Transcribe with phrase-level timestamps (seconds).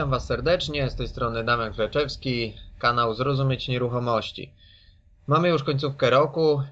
[0.00, 4.54] Witam Was serdecznie, z tej strony Damian Kleczewski, kanał Zrozumieć Nieruchomości.
[5.26, 6.62] Mamy już końcówkę roku,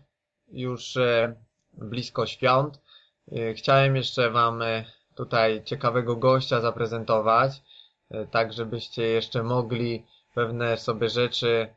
[0.53, 1.35] już e,
[1.73, 2.81] blisko świąt.
[3.33, 7.63] E, chciałem jeszcze Wam e, tutaj ciekawego gościa zaprezentować,
[8.31, 11.69] tak żebyście jeszcze mogli pewne sobie rzeczy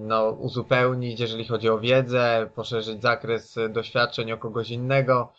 [0.00, 5.32] no, uzupełnić, jeżeli chodzi o wiedzę, poszerzyć zakres doświadczeń o kogoś innego.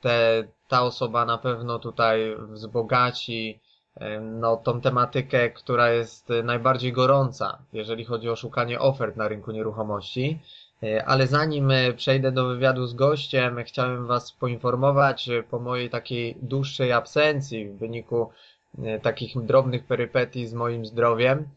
[0.00, 3.60] Te, ta osoba na pewno tutaj wzbogaci
[4.20, 10.38] no, tą tematykę, która jest najbardziej gorąca, jeżeli chodzi o szukanie ofert na rynku nieruchomości.
[10.82, 15.90] E, ale zanim e, przejdę do wywiadu z gościem, chciałem Was poinformować e, po mojej
[15.90, 18.30] takiej dłuższej absencji w wyniku
[19.02, 21.48] takich drobnych perypetii z moim zdrowiem.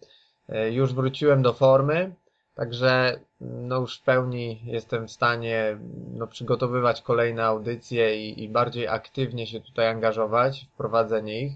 [0.72, 2.14] Już wróciłem do formy,
[2.56, 5.78] także no już w pełni jestem w stanie
[6.14, 11.54] no, przygotowywać kolejne audycje i, i bardziej aktywnie się tutaj angażować w prowadzenie ich.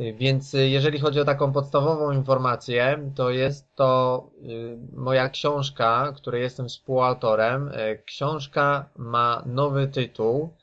[0.00, 6.12] Y, więc y, jeżeli chodzi o taką podstawową informację, to jest to y, moja książka,
[6.16, 7.70] której jestem współautorem.
[8.04, 10.54] Książka ma nowy tytuł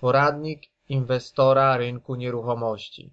[0.00, 3.10] Poradnik inwestora rynku nieruchomości.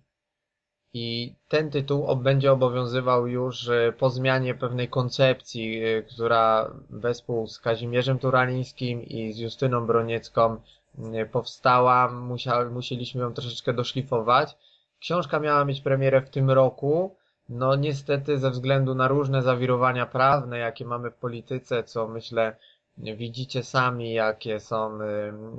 [0.94, 9.03] I ten tytuł będzie obowiązywał już po zmianie pewnej koncepcji, która wespół z Kazimierzem Turalińskim
[9.03, 10.61] i z Justyną Broniecką
[11.31, 12.11] powstała.
[12.72, 14.58] musieliśmy ją troszeczkę doszlifować
[15.00, 17.16] Książka miała mieć premierę w tym roku.
[17.50, 22.55] No niestety ze względu na różne zawirowania prawne, jakie mamy w polityce, co myślę
[22.98, 25.05] widzicie sami, jakie są y,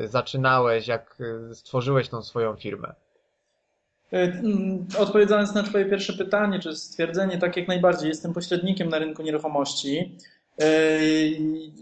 [0.05, 0.89] zaczynałeś?
[0.89, 1.19] Jak
[1.53, 2.95] stworzyłeś tą swoją firmę?
[4.13, 9.23] Mm, odpowiadając na Twoje pierwsze pytanie, czy stwierdzenie, tak jak najbardziej, jestem pośrednikiem na rynku
[9.23, 10.19] nieruchomości.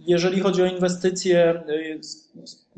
[0.07, 1.63] Jeżeli chodzi o inwestycje,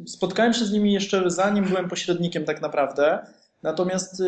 [0.07, 3.27] spotkałem się z nimi jeszcze zanim byłem pośrednikiem, tak naprawdę.
[3.63, 4.23] Natomiast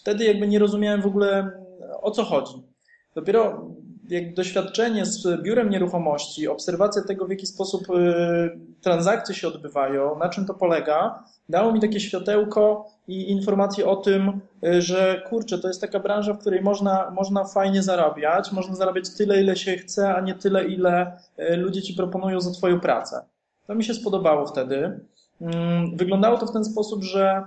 [0.00, 1.52] wtedy jakby nie rozumiałem w ogóle
[2.00, 2.69] o co chodzi.
[3.14, 3.64] Dopiero
[4.10, 10.28] jak doświadczenie z biurem nieruchomości, obserwacja tego, w jaki sposób y, transakcje się odbywają, na
[10.28, 15.68] czym to polega, dało mi takie światełko i informacje o tym, y, że kurczę, to
[15.68, 20.14] jest taka branża, w której można, można fajnie zarabiać, można zarabiać tyle, ile się chce,
[20.14, 23.24] a nie tyle, ile y, ludzie ci proponują za twoją pracę.
[23.66, 25.00] To mi się spodobało wtedy.
[25.40, 27.44] Mm, wyglądało to w ten sposób, że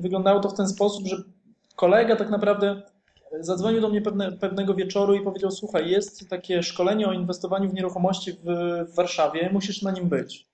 [0.00, 1.16] wyglądało to w ten sposób, że
[1.76, 2.82] kolega tak naprawdę
[3.40, 7.74] zadzwonił do mnie pewne, pewnego wieczoru i powiedział: Słuchaj, jest takie szkolenie o inwestowaniu w
[7.74, 8.44] nieruchomości w,
[8.92, 10.46] w Warszawie, musisz na nim być.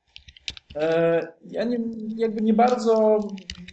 [0.77, 1.79] E, ja nie,
[2.17, 3.19] jakby nie bardzo,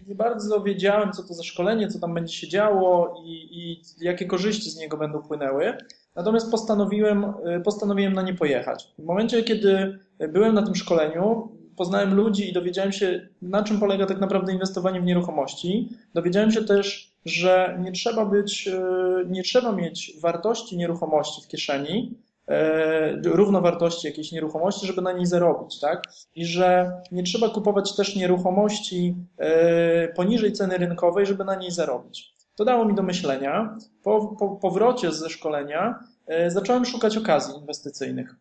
[0.07, 4.25] nie bardzo wiedziałem, co to za szkolenie, co tam będzie się działo i, i jakie
[4.25, 5.77] korzyści z niego będą płynęły.
[6.15, 8.93] Natomiast postanowiłem, e, postanowiłem na nie pojechać.
[8.99, 9.99] W momencie, kiedy
[10.29, 15.01] byłem na tym szkoleniu, poznałem ludzi i dowiedziałem się, na czym polega tak naprawdę inwestowanie
[15.01, 15.89] w nieruchomości.
[16.13, 18.81] Dowiedziałem się też, że nie trzeba być, e,
[19.27, 25.79] nie trzeba mieć wartości nieruchomości w kieszeni, e, równowartości jakiejś nieruchomości, żeby na niej zarobić,
[25.79, 26.03] tak?
[26.35, 32.35] I że nie trzeba kupować też nieruchomości e, poniżej ceny rynkowej, żeby na niej zarobić.
[32.55, 33.77] To dało mi do myślenia.
[34.03, 35.99] Po, po powrocie ze szkolenia
[36.47, 38.35] zacząłem szukać okazji inwestycyjnych.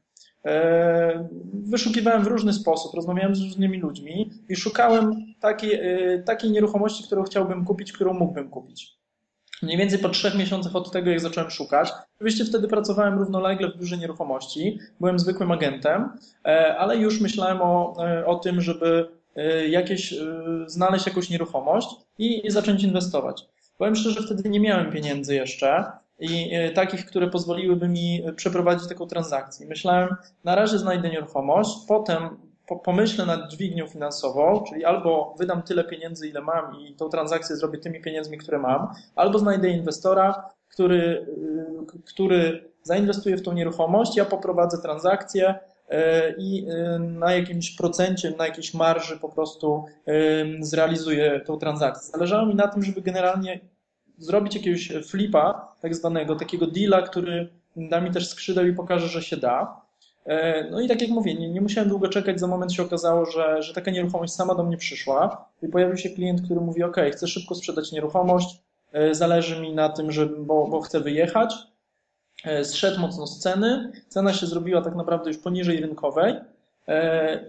[0.47, 7.05] E, wyszukiwałem w różny sposób, rozmawiałem z różnymi ludźmi i szukałem takiej, e, takiej nieruchomości,
[7.05, 8.97] którą chciałbym kupić, którą mógłbym kupić.
[9.63, 11.93] Mniej więcej po trzech miesiącach od tego, jak zacząłem szukać.
[12.17, 16.11] Oczywiście wtedy pracowałem równolegle w biurze nieruchomości, byłem zwykłym agentem,
[16.45, 17.97] e, ale już myślałem o,
[18.27, 19.17] o tym, żeby
[19.69, 20.15] jakieś,
[20.67, 21.89] znaleźć jakąś nieruchomość
[22.19, 23.49] i, i zacząć inwestować.
[23.79, 25.85] Powiem szczerze, wtedy nie miałem pieniędzy jeszcze
[26.19, 29.67] i takich, które pozwoliłyby mi przeprowadzić taką transakcję.
[29.67, 32.29] Myślałem, na razie znajdę nieruchomość, potem
[32.85, 37.79] pomyślę nad dźwignią finansową, czyli albo wydam tyle pieniędzy, ile mam i tą transakcję zrobię
[37.79, 41.27] tymi pieniędzmi, które mam, albo znajdę inwestora, który,
[41.97, 45.55] y, który zainwestuje w tą nieruchomość, ja poprowadzę transakcję
[46.39, 46.67] i
[46.99, 49.85] na jakimś procencie, na jakiejś marży po prostu
[50.61, 52.13] zrealizuję tą transakcję.
[52.13, 53.61] Zależało mi na tym, żeby generalnie
[54.19, 59.23] zrobić jakiegoś flipa, tak zwanego, takiego deala, który da mi też skrzydeł i pokaże, że
[59.23, 59.81] się da.
[60.25, 63.27] E, no i tak jak mówię, nie, nie, musiałem długo czekać, za moment się okazało,
[63.27, 66.97] że, że taka nieruchomość sama do mnie przyszła i pojawił się klient, który mówi, ok,
[67.13, 71.55] chcę szybko sprzedać nieruchomość, e, zależy mi na tym, że, bo, bo chcę wyjechać,
[72.45, 76.35] e, zszedł mocno z ceny, cena się zrobiła tak naprawdę już poniżej rynkowej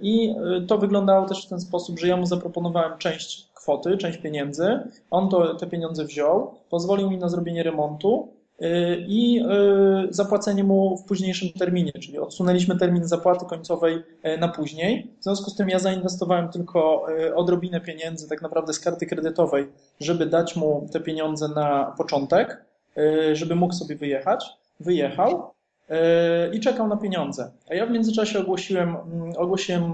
[0.02, 0.36] i
[0.68, 4.80] to wyglądało też w ten sposób, że ja mu zaproponowałem część kwoty, część pieniędzy,
[5.12, 9.46] on to, te pieniądze wziął, pozwolił mi na zrobienie remontu, Y, i
[10.10, 14.04] zapłacenie mu w późniejszym terminie, czyli odsunęliśmy termin zapłaty końcowej
[14.40, 15.12] na później.
[15.20, 17.06] W związku z tym ja zainwestowałem tylko
[17.36, 19.68] odrobinę pieniędzy tak naprawdę z karty kredytowej,
[20.00, 22.66] żeby dać mu te pieniądze na początek,
[23.34, 24.46] żeby mógł sobie wyjechać.
[24.80, 25.52] Wyjechał
[26.54, 27.52] i czekał na pieniądze.
[27.70, 29.94] A ja w międzyczasie ogłosiłem, mm, ogłosiłem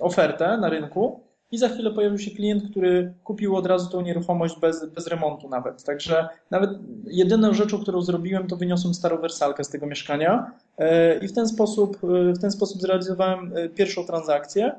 [0.00, 1.20] ofertę na rynku
[1.52, 5.48] i za chwilę pojawił się klient, który kupił od razu tą nieruchomość bez, bez remontu
[5.48, 5.84] nawet.
[5.84, 6.70] Także nawet
[7.04, 11.48] jedyną rzeczą, którą zrobiłem, to wyniosłem starą wersalkę z tego mieszkania e, i w ten
[11.48, 11.98] sposób,
[12.36, 14.72] w ten sposób zrealizowałem pierwszą transakcję.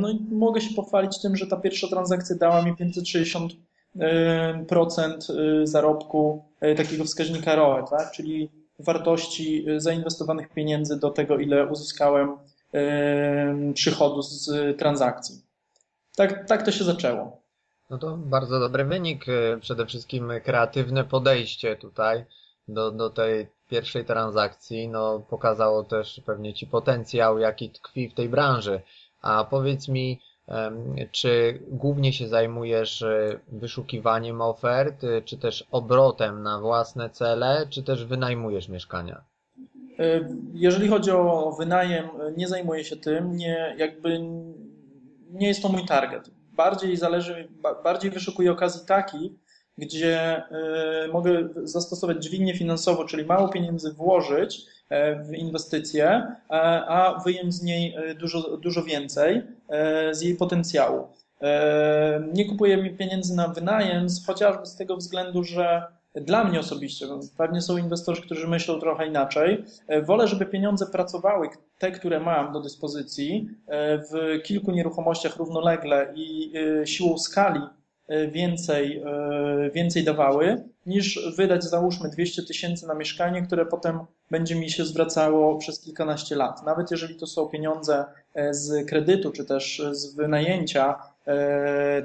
[0.00, 3.52] No i mogę się pochwalić tym, że ta pierwsza transakcja dała mi 560
[4.68, 5.26] procent
[5.64, 6.44] zarobku
[6.76, 8.10] takiego wskaźnika ROE, tak?
[8.10, 12.36] czyli wartości zainwestowanych pieniędzy do tego, ile uzyskałem
[13.74, 15.42] przychodu z transakcji
[16.18, 17.40] tak, tak to się zaczęło.
[17.90, 19.28] No to bardzo dobry wynik.
[19.28, 22.24] Y, przede wszystkim kreatywne podejście tutaj
[22.68, 24.88] do, do tej pierwszej transakcji.
[24.88, 28.80] No, pokazało też pewnie Ci potencjał, jaki tkwi w tej branży.
[29.22, 30.20] A powiedz mi,
[31.12, 37.82] czy głównie się zajmujesz y, wyszukiwaniem ofert, y, czy też obrotem na własne cele, czy
[37.82, 39.20] też wynajmujesz mieszkania?
[40.54, 44.18] Jeżeli chodzi o wynajem, nie zajmuję się tym, nie, jakby
[45.30, 46.30] nie jest to mój target.
[46.52, 47.48] Bardziej zależy,
[47.84, 49.32] bardziej wyszukuję okazji takich,
[49.78, 50.42] gdzie
[51.12, 54.77] mogę zastosować dźwignię finansową, czyli mało pieniędzy włożyć e,
[55.24, 56.26] w inwestycje,
[56.88, 61.08] a wyjąć z niej e, dużo, dużo więcej e, z jej potencjału.
[62.32, 65.82] Nie kupuję pieniędzy na wynajem, chociażby z tego względu, że
[66.14, 67.06] dla mnie osobiście,
[67.36, 72.52] pewnie są inwestorzy, którzy myślą trochę inaczej, e, wolę, żeby pieniądze pracowały, te, które mam
[72.52, 76.52] do dyspozycji, e, w kilku nieruchomościach równolegle i
[76.82, 77.60] e, siłą skali
[78.32, 79.02] więcej,
[79.74, 85.58] więcej dawały, niż wydać załóżmy 200 tysięcy na mieszkanie, które potem będzie mi się zwracało
[85.58, 86.66] przez kilkanaście lat.
[86.66, 88.04] Nawet jeżeli to są pieniądze
[88.50, 90.98] z kredytu, czy też z wynajęcia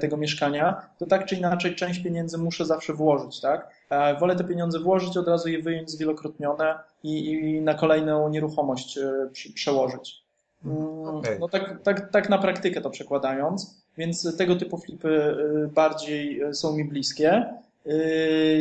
[0.00, 3.68] tego mieszkania, to tak czy inaczej część pieniędzy muszę zawsze włożyć, tak?
[3.90, 8.98] E, wolę te pieniądze włożyć, od razu je wyjąć zwielokrotnione i, i na kolejną nieruchomość
[8.98, 9.12] e,
[9.54, 10.22] przełożyć.
[10.64, 11.38] Mm, okay.
[11.38, 16.76] No tak, tak, tak na praktykę to przekładając, więc tego typu flipy e, bardziej są
[16.76, 17.54] mi bliskie.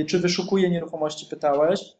[0.07, 1.93] Czy wyszukuję nieruchomości, pytałeś.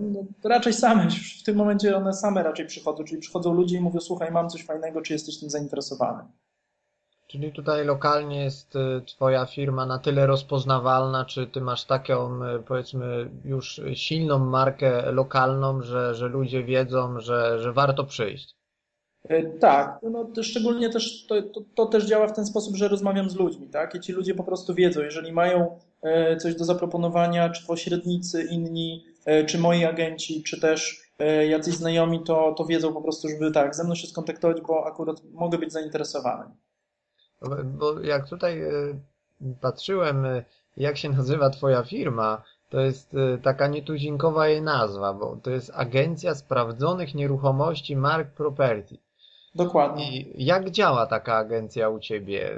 [0.00, 1.08] No, raczej same,
[1.40, 4.64] w tym momencie one same raczej przychodzą, czyli przychodzą ludzie i mówią, słuchaj, mam coś
[4.64, 6.22] fajnego, czy jesteś tym zainteresowany.
[7.26, 12.62] Czyli tutaj lokalnie jest y, Twoja firma na tyle rozpoznawalna, czy Ty masz taką, y,
[12.62, 18.56] powiedzmy, już silną markę lokalną, że, że ludzie wiedzą, że, że warto przyjść?
[19.30, 23.30] Y, tak, no, szczególnie też to, to, to, też działa w ten sposób, że rozmawiam
[23.30, 23.94] z ludźmi, tak?
[23.94, 25.78] I ci ludzie po prostu wiedzą, jeżeli mają
[26.38, 29.04] coś do zaproponowania, czy pośrednicy inni,
[29.46, 31.10] czy moi agenci, czy też
[31.48, 35.16] jacyś znajomi, to, to wiedzą po prostu, żeby tak, ze mną się skontaktować, bo akurat
[35.32, 36.54] mogę być zainteresowany.
[37.64, 38.70] Bo jak tutaj e,
[39.60, 40.44] patrzyłem, e,
[40.76, 45.70] jak się nazywa twoja firma, to jest e, taka nietuzinkowa jej nazwa, bo to jest
[45.74, 48.98] Agencja Sprawdzonych Nieruchomości Mark Property.
[49.56, 50.16] Dokładnie.
[50.16, 52.50] I jak działa taka agencja u Ciebie?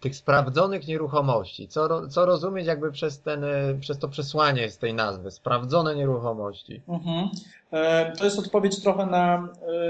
[0.00, 1.68] Tych sprawdzonych nieruchomości.
[1.68, 3.44] Co, co rozumieć jakby przez, ten,
[3.80, 5.30] przez to przesłanie z tej nazwy?
[5.30, 6.82] Sprawdzone nieruchomości.
[6.88, 7.28] Mhm.
[8.18, 9.48] To jest odpowiedź trochę na,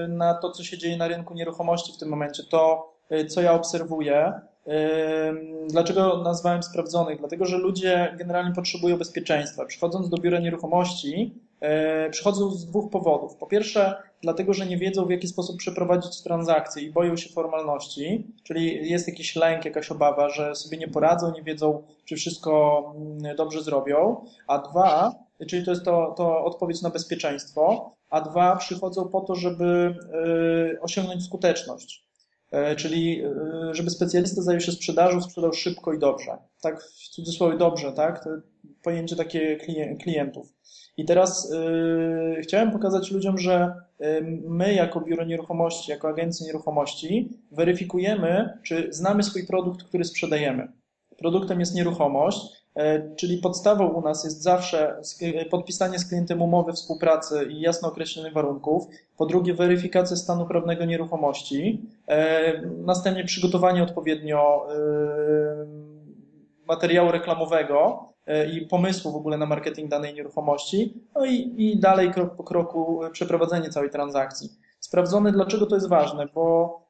[0.09, 2.42] na to, co się dzieje na rynku nieruchomości w tym momencie.
[2.50, 4.32] To Y, co ja obserwuję,
[5.68, 7.18] Dlaczego nazwałem sprawdzonych?
[7.18, 9.64] Dlatego, że ludzie generalnie potrzebują bezpieczeństwa.
[9.64, 13.37] Przychodząc do biura nieruchomości, e, przychodzą z dwóch powodów.
[13.37, 18.26] Po pierwsze, dlatego, że nie wiedzą, w jaki sposób przeprowadzić transakcję i boją się formalności,
[18.43, 23.37] czyli jest jakiś lęk, jakaś obawa, że sobie nie poradzą, nie wiedzą, czy wszystko mm,
[23.37, 24.25] dobrze zrobią.
[24.47, 25.14] A dwa,
[25.49, 29.95] czyli to jest to, to odpowiedź na bezpieczeństwo, a dwa, przychodzą po to, żeby
[30.75, 32.07] e, osiągnąć skuteczność.
[32.50, 33.31] E, czyli e,
[33.75, 36.38] żeby specjalista zajął się sprzedażą, sprzedał szybko i dobrze.
[36.61, 38.25] Tak w cudzysłowie dobrze, tak?
[38.25, 38.31] To
[38.83, 39.57] pojęcie takie
[40.00, 40.52] klientów.
[40.96, 43.75] I teraz yy, chciałem pokazać ludziom, że
[44.49, 50.68] my jako biuro nieruchomości, jako agencja nieruchomości weryfikujemy, czy znamy swój produkt, który sprzedajemy.
[51.16, 56.72] Produktem jest nieruchomość, E, czyli podstawą u nas jest zawsze e, podpisanie z klientem umowy
[56.72, 58.87] współpracy i jasno określonych warunków.
[59.16, 61.82] Po drugie, weryfikacja stanu prawnego nieruchomości.
[62.78, 64.66] Następnie przygotowanie odpowiednio
[66.66, 68.08] materiału reklamowego
[68.52, 70.95] i pomysłu w ogóle na marketing danej nieruchomości.
[71.14, 74.49] No i, i dalej krok po kroku przeprowadzenie całej transakcji.
[74.81, 76.83] Sprawdzone, dlaczego to jest ważne, bo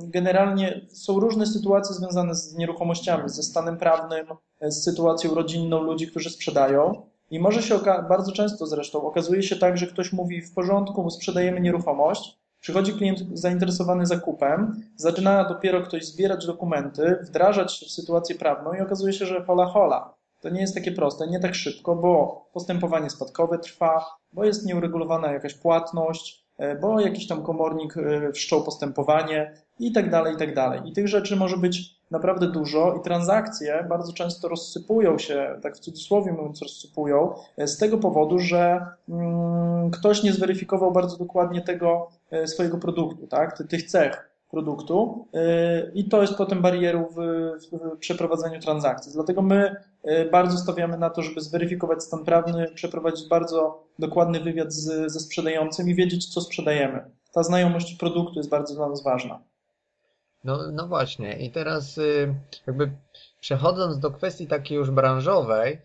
[0.00, 4.26] Generalnie są różne sytuacje związane z nieruchomościami, ze stanem prawnym,
[4.60, 7.02] z sytuacją rodzinną ludzi, którzy sprzedają.
[7.30, 11.60] I może się bardzo często zresztą okazuje się tak, że ktoś mówi w porządku, sprzedajemy
[11.60, 19.12] nieruchomość, przychodzi klient zainteresowany zakupem, zaczyna dopiero ktoś zbierać dokumenty, wdrażać sytuację prawną i okazuje
[19.12, 20.14] się, że hola hola.
[20.40, 25.32] To nie jest takie proste, nie tak szybko, bo postępowanie spadkowe trwa, bo jest nieuregulowana
[25.32, 30.54] jakaś płatność, E, bo jakiś tam komornik e, wszczął postępowanie i tak dalej, i tak
[30.54, 30.80] dalej.
[30.84, 35.80] I tych rzeczy może być naprawdę dużo i transakcje bardzo często rozsypują się, tak w
[35.80, 42.08] cudzysłowie mówiąc, rozsypują e, z tego powodu, że mm, ktoś nie zweryfikował bardzo dokładnie tego
[42.46, 45.26] swojego produktu, tak, tych cech produktu
[45.94, 47.16] i to jest potem barierą w,
[47.72, 49.12] w przeprowadzeniu transakcji.
[49.12, 49.76] Dlatego my
[50.32, 55.90] bardzo stawiamy na to, żeby zweryfikować stan prawny, przeprowadzić bardzo dokładny wywiad z, ze sprzedającym
[55.90, 57.04] i wiedzieć, co sprzedajemy.
[57.32, 59.40] Ta znajomość produktu jest bardzo dla nas ważna.
[60.46, 61.38] No, no właśnie.
[61.38, 62.34] I teraz y,
[62.66, 62.90] jakby
[63.40, 65.78] przechodząc do kwestii takiej już branżowej, y,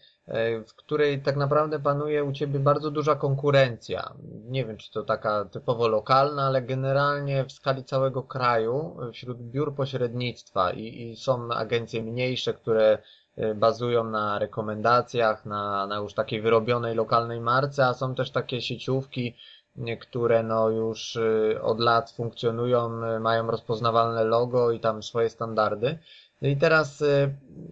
[0.68, 4.13] w której tak naprawdę panuje u Ciebie bardzo duża konkurencja.
[4.50, 9.75] Nie wiem, czy to taka typowo lokalna, ale generalnie w skali całego kraju wśród biur
[9.75, 12.98] pośrednictwa i, i są agencje mniejsze, które
[13.38, 18.62] Y, bazują na rekomendacjach, na, na już takiej wyrobionej lokalnej marce, a są też takie
[18.62, 19.36] sieciówki,
[19.78, 26.00] y, które no już y, od lat funkcjonują, mają rozpoznawalne logo i tam swoje standardy.
[26.42, 27.04] No i teraz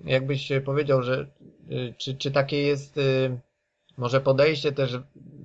[0.03, 1.25] jakbyś powiedział, że
[1.97, 2.99] czy, czy takie jest
[3.99, 4.97] może podejście też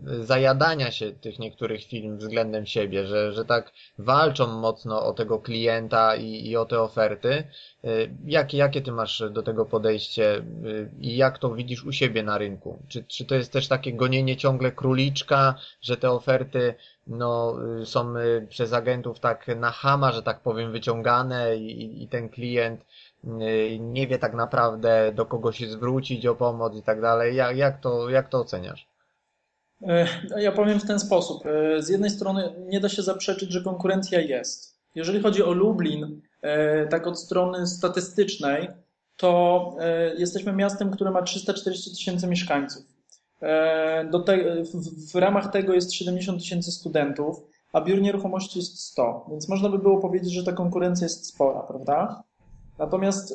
[0.07, 6.17] zajadania się tych niektórych firm względem siebie, że, że tak walczą mocno o tego klienta
[6.17, 7.45] i, i o te oferty.
[7.85, 12.23] Y, jakie, jakie ty masz do tego podejście y, i jak to widzisz u siebie
[12.23, 12.79] na rynku?
[12.89, 16.75] Czy, czy to jest też takie gonienie ciągle króliczka, że te oferty
[17.07, 18.15] no, y, są
[18.49, 22.85] przez agentów tak na hama, że tak powiem, wyciągane i, i ten klient
[23.81, 27.37] nie wie tak naprawdę do kogo się zwrócić o pomoc i tak dalej.
[27.37, 28.95] Jak, jak, to, jak to oceniasz?
[29.83, 30.07] E,
[30.43, 31.47] ja powiem w ten sposób.
[31.47, 34.78] E, z jednej strony nie da się zaprzeczyć, że konkurencja jest.
[34.95, 38.69] Jeżeli chodzi o Lublin, e, tak od strony statystycznej,
[39.16, 39.76] to
[40.19, 42.83] jesteśmy miastem, które ma 340 tysięcy mieszkańców.
[44.26, 49.49] Te, w, w ramach tego jest 70 tysięcy studentów, a biur nieruchomości jest 100, więc
[49.49, 52.23] można by było powiedzieć, że ta konkurencja jest spora, prawda?
[52.78, 53.35] Natomiast y,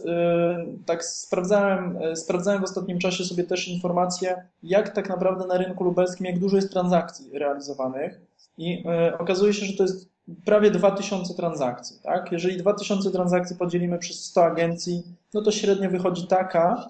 [0.85, 5.83] tak sprawdzałem, y, sprawdzałem w ostatnim czasie sobie też informacje, jak tak naprawdę na rynku
[5.83, 8.21] lubelskim, jak dużo jest transakcji realizowanych
[8.57, 10.09] i y, okazuje się, że to jest
[10.45, 11.97] prawie 2000 transakcji.
[12.03, 12.31] Tak?
[12.31, 15.03] Jeżeli 2000 transakcji podzielimy przez 100 agencji,
[15.33, 16.89] no to średnio wychodzi taka,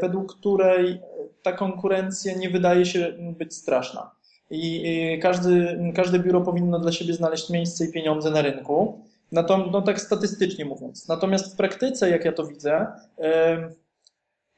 [0.00, 1.00] według której
[1.42, 4.10] ta konkurencja nie wydaje się być straszna.
[4.50, 9.00] I każdy, każde biuro powinno dla siebie znaleźć miejsce i pieniądze na rynku.
[9.48, 11.08] To, no tak statystycznie mówiąc.
[11.08, 12.86] Natomiast w praktyce, jak ja to widzę,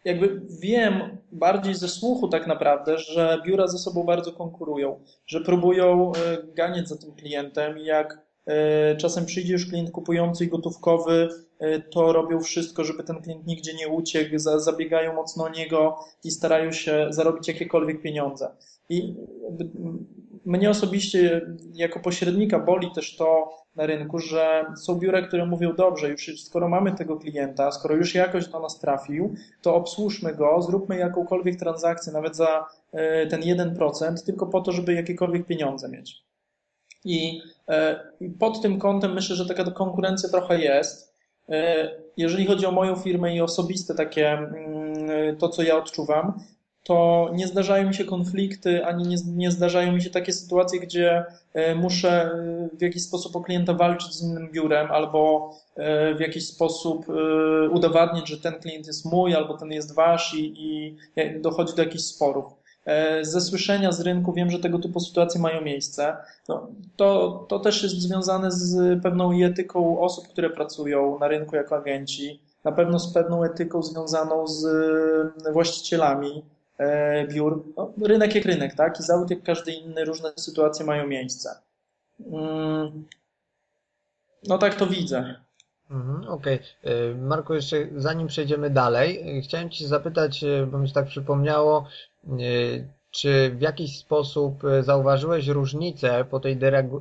[0.04, 6.12] jakby wiem bardziej ze słuchu tak naprawdę, że biura ze sobą bardzo konkurują, że próbują
[6.12, 11.28] e, ganiać za tym klientem i jak e, czasem przyjdzie już klient kupujący i gotówkowy,
[11.58, 16.30] e, to robią wszystko, żeby ten klient nigdzie nie uciekł, zabiegają mocno o niego i
[16.30, 18.50] starają się zarobić jakiekolwiek pieniądze.
[18.88, 19.16] I
[20.44, 26.08] mnie osobiście jako pośrednika boli też to na rynku, że są biura, które mówią dobrze,
[26.08, 30.96] już skoro mamy tego klienta, skoro już jakoś do nas trafił, to obsłużmy go, zróbmy
[30.96, 36.24] jakąkolwiek transakcję, nawet za e, ten 1%, tylko po to, żeby jakiekolwiek pieniądze mieć.
[37.04, 41.14] I, e, I pod tym kątem myślę, że taka konkurencja trochę jest.
[42.16, 46.40] Jeżeli chodzi o moją firmę i osobiste takie, mm, to co ja odczuwam,
[46.84, 51.24] to nie zdarzają mi się konflikty, ani nie, nie zdarzają mi się takie sytuacje, gdzie
[51.54, 56.20] e, muszę e, w jakiś sposób o klienta walczyć z innym biurem, albo e, w
[56.20, 57.06] jakiś sposób
[57.70, 60.96] udowadniać, że ten klient jest mój, albo ten jest wasz i, i
[61.40, 62.44] dochodzi do jakichś sporów.
[63.22, 66.16] Ze słyszenia z rynku wiem, że tego typu sytuacje mają miejsce.
[66.48, 71.76] No, to, to też jest związane z pewną etyką osób, które pracują na rynku jako
[71.76, 74.66] agenci, na pewno z pewną etyką związaną z
[75.52, 76.42] właścicielami,
[77.28, 77.64] biur.
[77.76, 79.00] No, rynek jak rynek, tak?
[79.00, 81.50] I zawód jak każdy inny, różne sytuacje mają miejsce.
[82.20, 83.04] Mm,
[84.48, 85.34] no tak to widzę.
[85.90, 86.54] Mhm, Okej.
[86.54, 86.92] Okay.
[86.92, 91.88] E, Marku, jeszcze zanim przejdziemy dalej, e, chciałem Cię zapytać, bo mi się tak przypomniało,
[93.10, 96.56] czy w jakiś sposób zauważyłeś różnicę po tej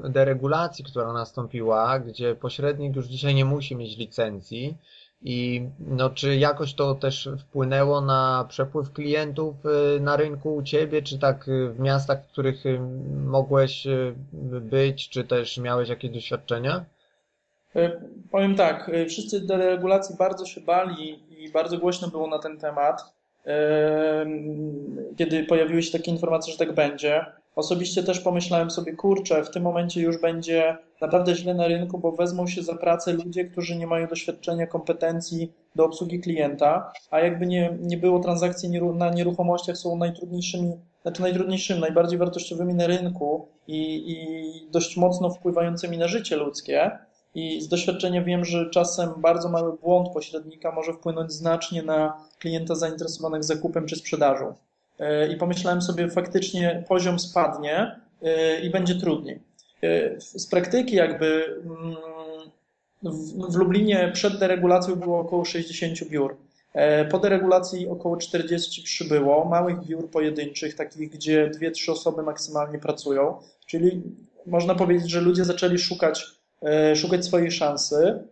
[0.10, 4.78] deregulacji, która nastąpiła, gdzie pośrednik już dzisiaj nie musi mieć licencji,
[5.24, 9.56] i no, czy jakoś to też wpłynęło na przepływ klientów
[9.96, 12.80] y, na rynku u Ciebie, czy tak y, w miastach, w których y,
[13.26, 13.88] mogłeś
[14.62, 16.86] być, czy też miałeś jakieś doświadczenia?
[18.32, 23.14] Powiem tak, wszyscy deregulacji bardzo się bali i bardzo głośno było na ten temat,
[25.18, 27.26] kiedy pojawiły się takie informacje, że tak będzie.
[27.56, 32.12] Osobiście też pomyślałem sobie, kurczę, w tym momencie już będzie naprawdę źle na rynku, bo
[32.12, 37.46] wezmą się za pracę ludzie, którzy nie mają doświadczenia, kompetencji do obsługi klienta, a jakby
[37.46, 44.12] nie, nie było transakcji na nieruchomościach są najtrudniejszymi, znaczy najtrudniejszymi, najbardziej wartościowymi na rynku i,
[44.12, 46.92] i dość mocno wpływającymi na życie ludzkie.
[47.36, 52.76] I z doświadczenia wiem, że czasem bardzo mały błąd pośrednika może wpłynąć znacznie na klienta
[52.76, 54.54] zainteresowanych zakupem czy sprzedażą.
[55.04, 59.40] E, i pomyślałem sobie, faktycznie poziom spadnie e, i będzie trudniej.
[59.82, 61.96] E, z praktyki jakby mm,
[63.50, 66.36] w Lublinie przed deregulacją było około 60 biur.
[67.12, 73.38] Po deregulacji około 40 przybyło, małych biur pojedynczych, takich, gdzie dwie, trzy osoby maksymalnie pracują.
[73.66, 74.02] Czyli
[74.46, 76.26] można powiedzieć, że ludzie zaczęli szukać,
[76.96, 78.24] szukać swojej szansy.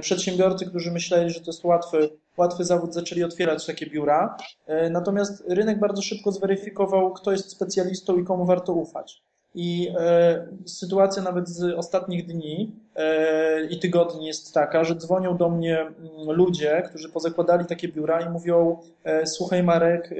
[0.00, 4.36] Przedsiębiorcy, którzy myśleli, że to jest łatwy łatwy zawód zaczęli otwierać takie biura.
[4.66, 9.22] E, natomiast rynek bardzo szybko zweryfikował, kto jest specjalistą i komu warto ufać.
[9.54, 15.50] I e, sytuacja nawet z ostatnich dni e, i tygodni jest taka, że dzwonią do
[15.50, 15.96] mnie mm,
[16.30, 20.16] ludzie, którzy pozakładali takie biura i mówią: e, Słuchaj, Marek, e,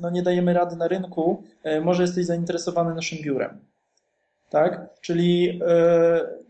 [0.00, 3.58] no nie dajemy rady na rynku, e, może jesteś zainteresowany naszym biurem.
[4.50, 4.88] Tak?
[5.00, 5.60] Czyli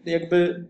[0.04, 0.64] jakby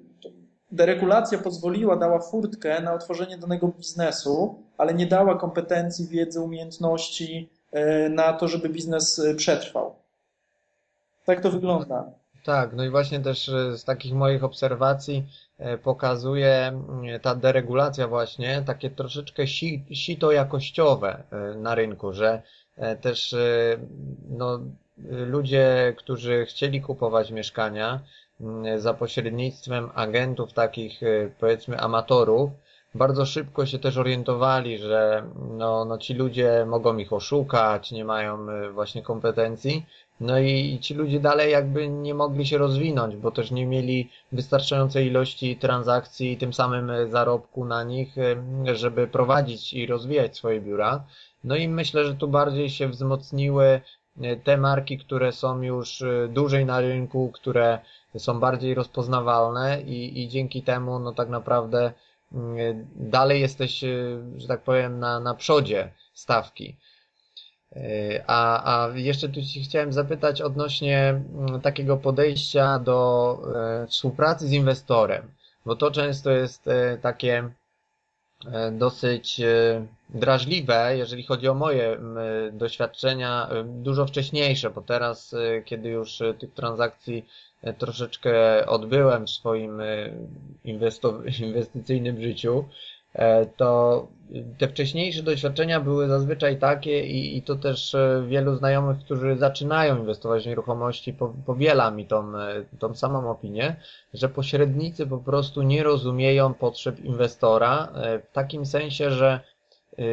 [0.73, 8.09] deregulacja pozwoliła, dała furtkę na otworzenie danego biznesu, ale nie dała kompetencji, wiedzy, umiejętności e,
[8.09, 9.95] na to, żeby biznes e, przetrwał.
[11.25, 12.05] Tak to wygląda.
[12.45, 15.27] Tak, no i właśnie też e, z takich moich obserwacji
[15.83, 16.83] pokazuje
[17.23, 19.47] ta deregulacja właśnie takie troszeczkę
[19.93, 21.23] sito jakościowe
[21.57, 22.43] na rynku, że
[23.01, 23.37] też
[24.29, 24.61] no,
[25.11, 28.26] ludzie, którzy chcieli kupować mieszkania, Mm,
[28.77, 32.51] za pośrednictwem agentów takich y, powiedzmy amatorów
[32.97, 38.51] bardzo szybko się też orientowali, że no, no ci ludzie mogą ich oszukać, nie mają
[38.51, 39.87] y, właśnie kompetencji.
[40.21, 45.07] No i ci ludzie dalej jakby nie mogli się rozwinąć, bo też nie mieli wystarczającej
[45.07, 48.17] ilości transakcji i tym samym y, zarobku na nich,
[48.65, 51.05] żeby prowadzić i rozwijać swoje biura.
[51.45, 53.81] No i myślę, że tu bardziej się wzmocniły
[54.45, 57.79] te marki, które są już dłużej na rynku, które
[58.19, 61.93] są bardziej rozpoznawalne i, i dzięki temu no tak naprawdę
[62.33, 66.77] mm, dalej jesteś, y, że tak powiem, na, na przodzie stawki.
[67.77, 71.23] Y, a, a jeszcze tu ci chciałem zapytać odnośnie
[71.63, 73.39] takiego podejścia do
[73.85, 75.23] y, współpracy z inwestorem,
[75.67, 76.65] bo to często jest
[77.03, 77.51] takie
[78.73, 79.41] dosyć
[80.09, 81.99] drażliwe, jeżeli chodzi o moje
[82.53, 87.25] doświadczenia, dużo wcześniejsze, bo teraz, kiedy już tych transakcji
[87.63, 89.87] E, troszeczkę odbyłem w swoim e,
[91.45, 92.65] inwestycyjnym życiu,
[93.15, 94.07] e, to
[94.59, 100.45] te wcześniejsze doświadczenia były zazwyczaj takie i, i to też wielu znajomych, którzy zaczynają inwestować
[100.45, 101.17] w nieruchomości,
[101.47, 102.33] powiela mi tą,
[102.79, 103.77] tą samą opinię,
[104.15, 107.93] że pośrednicy po prostu nie rozumieją potrzeb inwestora
[108.29, 109.41] w takim sensie, że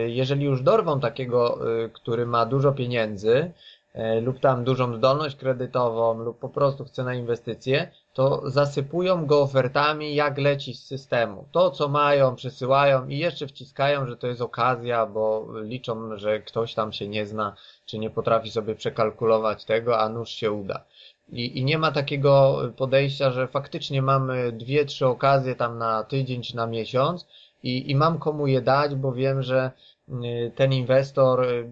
[0.08, 1.60] jeżeli już dorwą takiego,
[1.94, 3.52] który ma dużo pieniędzy,
[3.94, 9.42] e, lub tam dużą zdolność kredytową lub po prostu chce na inwestycje, to zasypują go
[9.42, 11.46] ofertami jak leci z systemu.
[11.52, 16.74] To co mają przesyłają i jeszcze wciskają, że to jest okazja, bo liczą, że ktoś
[16.74, 20.84] tam się nie zna, czy nie potrafi sobie przekalkulować tego, a nuż się uda.
[21.30, 26.42] I, I nie ma takiego podejścia, że faktycznie mamy dwie, trzy okazje tam na tydzień
[26.42, 27.28] czy na miesiąc
[27.64, 29.72] i, i mam komu je dać, bo wiem, że
[30.10, 31.70] y, ten inwestor y,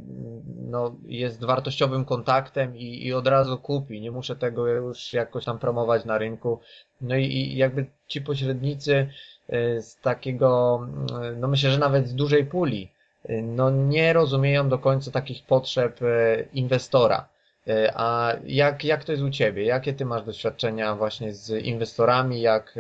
[0.70, 4.02] no, jest wartościowym kontaktem i, i od razu kupi.
[4.02, 6.60] Nie muszę tego już jakoś tam promować na rynku.
[7.02, 9.10] No i, i jakby ci pośrednicy
[9.54, 10.82] y, z takiego,
[11.38, 12.90] no myślę, że nawet z dużej puli,
[13.44, 16.00] no nie rozumieją do końca takich potrzeb
[16.54, 17.28] inwestora.
[17.94, 19.66] A jak, jak to jest u Ciebie?
[19.66, 22.42] Jakie Ty masz doświadczenia właśnie z inwestorami?
[22.42, 22.76] Jak,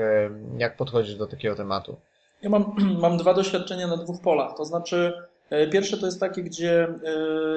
[0.57, 1.97] jak podchodzisz do takiego tematu?
[2.41, 4.57] Ja mam, mam dwa doświadczenia na dwóch polach.
[4.57, 5.13] To znaczy,
[5.49, 6.87] e, pierwsze to jest takie, gdzie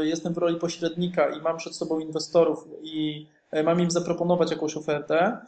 [0.00, 3.26] jestem w roli pośrednika i mam przed sobą inwestorów i
[3.64, 5.38] mam im zaproponować jakąś ofertę,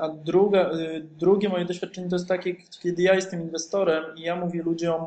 [0.00, 0.70] a druga,
[1.18, 5.06] drugie moje doświadczenie to jest takie, kiedy ja jestem inwestorem i ja mówię ludziom,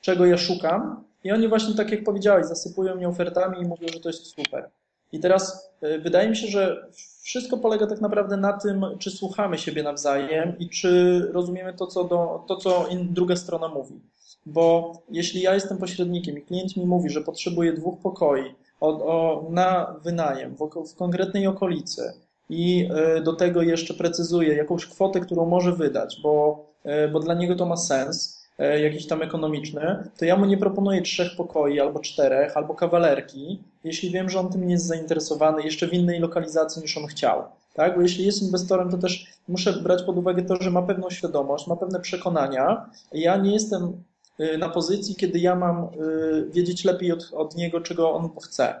[0.00, 4.00] czego ja szukam, i oni właśnie, tak jak powiedziałeś, zasypują mnie ofertami i mówią, że
[4.00, 4.70] to jest super.
[5.12, 5.70] I teraz
[6.02, 6.86] wydaje mi się, że
[7.26, 12.04] wszystko polega tak naprawdę na tym, czy słuchamy siebie nawzajem i czy rozumiemy to, co,
[12.04, 14.00] do, to, co druga strona mówi.
[14.46, 19.46] Bo jeśli ja jestem pośrednikiem i klient mi mówi, że potrzebuje dwóch pokoi o, o,
[19.50, 22.12] na wynajem w, w konkretnej okolicy
[22.48, 26.66] i y, do tego jeszcze precyzuje jakąś kwotę, którą może wydać, bo,
[27.04, 31.02] y, bo dla niego to ma sens, jakiś tam ekonomiczny, to ja mu nie proponuję
[31.02, 35.88] trzech pokoi, albo czterech, albo kawalerki, jeśli wiem, że on tym nie jest zainteresowany jeszcze
[35.88, 37.42] w innej lokalizacji niż on chciał.
[37.74, 37.96] Tak?
[37.96, 41.66] Bo jeśli jest inwestorem, to też muszę brać pod uwagę to, że ma pewną świadomość,
[41.66, 42.90] ma pewne przekonania.
[43.12, 44.02] Ja nie jestem
[44.40, 48.74] y, na pozycji, kiedy ja mam y, wiedzieć lepiej od, od niego, czego on chce.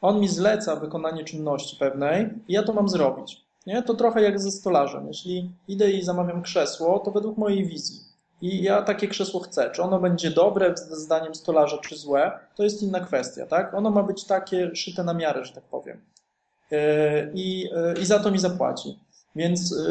[0.00, 3.46] On mi zleca wykonanie czynności pewnej i ja to mam zrobić.
[3.66, 3.82] Nie?
[3.82, 5.06] To trochę jak ze stolarzem.
[5.06, 8.00] Jeśli idę i zamawiam krzesło, to według mojej wizji.
[8.42, 9.70] I ja takie krzesło chcę.
[9.70, 13.74] Czy ono będzie dobre zdaniem stolarza, czy złe, to jest inna kwestia, tak?
[13.74, 16.00] Ono ma być takie szyte na miarę, że tak powiem.
[16.72, 18.98] E, I, e, i za to mi zapłaci.
[19.36, 19.86] Więc e,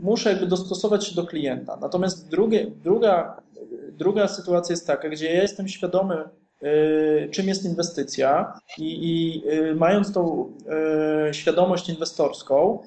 [0.00, 1.78] muszę jakby dostosować się do klienta.
[1.80, 3.40] Natomiast drugie, druga,
[3.92, 6.24] druga sytuacja jest taka, gdzie ja jestem świadomy,
[7.30, 9.42] czym jest inwestycja i, i
[9.74, 10.52] mając tą
[11.32, 12.78] świadomość inwestorską,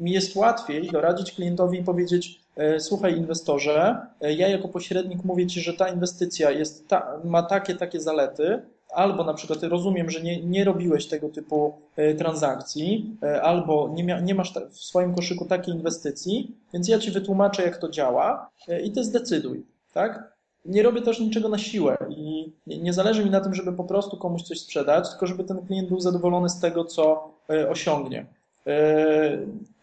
[0.00, 2.40] mi jest łatwiej doradzić klientowi i powiedzieć,
[2.78, 7.74] słuchaj inwestorze, e, ja jako pośrednik mówię Ci, że ta inwestycja jest ta, ma takie,
[7.74, 8.62] takie zalety,
[8.94, 14.34] albo na przykład rozumiem, że nie, nie robiłeś tego typu e, transakcji, albo nie, nie
[14.34, 18.50] masz w swoim koszyku takiej inwestycji, więc ja Ci wytłumaczę, jak to działa
[18.84, 20.36] i Ty zdecyduj, tak?
[20.64, 24.16] Nie robię też niczego na siłę i nie zależy mi na tym, żeby po prostu
[24.16, 27.30] komuś coś sprzedać, tylko żeby ten klient był zadowolony z tego, co
[27.68, 28.26] osiągnie.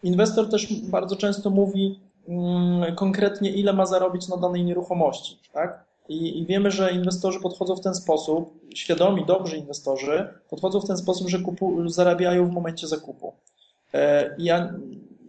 [0.02, 2.00] Inwestor też bardzo często mówi,
[2.96, 5.38] konkretnie ile ma zarobić na danej nieruchomości.
[5.52, 5.84] Tak?
[6.08, 10.96] I, I, wiemy, że inwestorzy podchodzą w ten sposób, świadomi, dobrzy inwestorzy, podchodzą w ten
[10.96, 13.32] sposób, że kupu, zarabiają w momencie zakupu.
[13.94, 14.74] E, ja,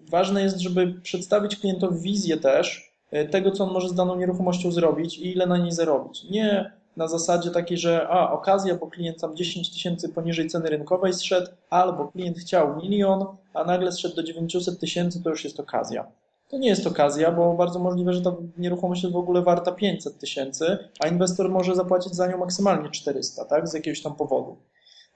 [0.09, 4.71] ważne jest, żeby przedstawić klientowi wizję też e, tego, co on może z daną nieruchomością
[4.71, 6.23] zrobić i ile na niej zarobić.
[6.23, 11.13] Nie na zasadzie takiej, że a, okazja, bo klient tam 10 tysięcy poniżej ceny rynkowej
[11.13, 16.05] zszedł, albo klient chciał milion, a nagle zszedł do 900 tysięcy, to już jest okazja
[16.49, 20.19] to nie jest okazja, bo bardzo możliwe, że ta nieruchomość jest w ogóle warta 500
[20.19, 24.57] tysięcy, a inwestor może zapłacić za nią maksymalnie 400, tak, z jakiegoś tam powodu.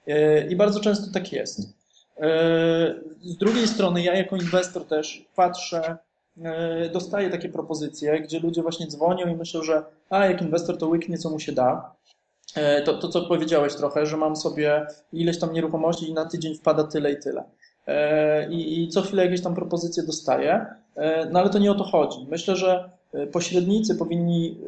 [0.06, 1.60] E, I bardzo często tak jest.
[2.20, 5.96] E, z drugiej strony, ja jako inwestor też patrzę,
[6.42, 10.88] e, dostaję takie propozycje, gdzie ludzie właśnie dzwonią i myślą, że a jak inwestor to
[10.88, 11.94] łyknie, co mu się da.
[12.84, 16.84] To, to co powiedziałeś trochę, że mam sobie ileś tam nieruchomości i na tydzień wpada
[16.84, 17.44] tyle i tyle.
[18.50, 20.66] I, i co chwilę jakieś tam propozycje dostaję.
[21.00, 22.26] E, no ale to nie o to chodzi.
[22.30, 24.58] Myślę, że e, pośrednicy powinni,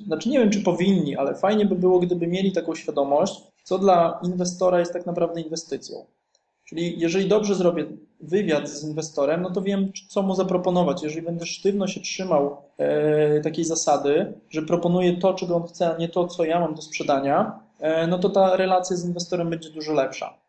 [0.00, 3.78] e, znaczy nie wiem czy powinni, ale fajnie by było, gdyby mieli taką świadomość, co
[3.78, 6.04] dla inwestora jest tak naprawdę inwestycją.
[6.64, 7.86] Czyli jeżeli dobrze zrobię
[8.20, 11.02] wywiad z inwestorem, no to wiem, co mu zaproponować.
[11.02, 15.98] Jeżeli będę sztywno się trzymał e, takiej zasady, że proponuję to, czego on chce, a
[15.98, 19.70] nie to, co ja mam do sprzedania, e, no to ta relacja z inwestorem będzie
[19.70, 20.45] dużo lepsza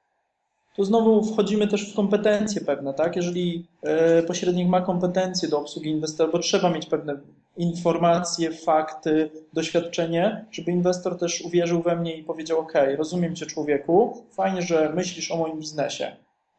[0.77, 3.15] tu znowu wchodzimy też w kompetencje pewne, tak?
[3.15, 7.17] Jeżeli e, pośrednik ma kompetencje do obsługi inwestora, bo trzeba mieć pewne
[7.57, 14.23] informacje, fakty, doświadczenie, żeby inwestor też uwierzył we mnie i powiedział: OK, rozumiem Cię, człowieku,
[14.31, 16.15] fajnie, że myślisz o moim biznesie.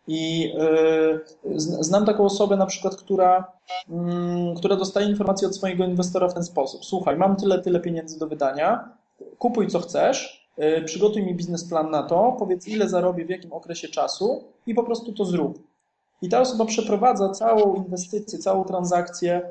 [0.08, 3.52] I e, znam taką osobę, na przykład, która,
[3.88, 8.18] mm, która dostaje informacje od swojego inwestora w ten sposób: Słuchaj, mam tyle, tyle pieniędzy
[8.18, 8.88] do wydania,
[9.38, 10.37] kupuj co chcesz,
[10.84, 15.12] przygotuj mi biznesplan na to, powiedz ile zarobię w jakim okresie czasu i po prostu
[15.12, 15.58] to zrób.
[16.22, 19.42] I ta osoba przeprowadza całą inwestycję, całą transakcję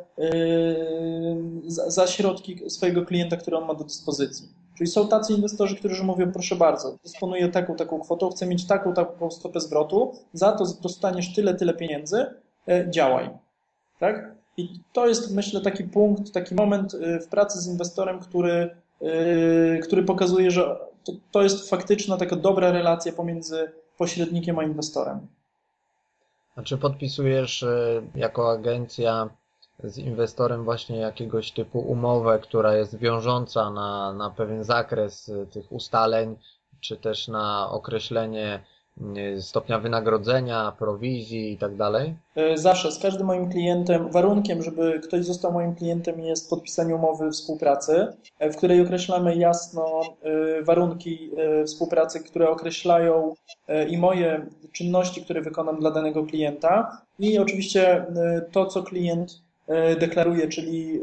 [1.65, 4.47] za środki swojego klienta, który on ma do dyspozycji.
[4.77, 8.93] Czyli są tacy inwestorzy, którzy mówią, proszę bardzo, dysponuję taką, taką kwotą, chcę mieć taką,
[8.93, 12.25] taką stopę zwrotu, za to dostaniesz tyle, tyle pieniędzy,
[12.67, 13.29] e, działaj.
[13.99, 14.35] Tak?
[14.57, 18.69] I to jest, myślę, taki punkt, taki moment e, w pracy z inwestorem, który,
[19.01, 25.27] e, który pokazuje, że to, to jest faktyczna taka dobra relacja pomiędzy pośrednikiem a inwestorem.
[26.55, 27.65] A czy podpisujesz
[28.15, 29.29] jako agencja
[29.83, 35.71] z inwestorem właśnie jakiegoś typu umowę, która jest wiążąca na, na pewien zakres y, tych
[35.71, 36.35] ustaleń,
[36.79, 38.63] czy też na określenie
[39.39, 42.15] stopnia wynagrodzenia, prowizji i tak dalej?
[42.35, 47.31] E, zawsze, z każdym moim klientem, warunkiem, żeby ktoś został moim klientem jest podpisanie umowy
[47.31, 48.07] współpracy,
[48.39, 51.31] e, w której określamy jasno e, warunki
[51.65, 53.33] współpracy, które określają
[53.89, 58.05] i moje czynności, które wykonam dla danego klienta i oczywiście
[58.51, 59.41] to, co klient
[59.99, 60.99] deklaruje, czyli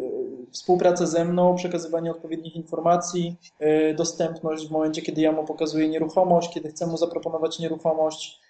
[0.55, 5.89] e, współpracę ze mną, przekazywanie odpowiednich informacji, e, dostępność w momencie, kiedy ja mu pokazuję
[5.89, 8.41] nieruchomość, kiedy chcę mu zaproponować nieruchomość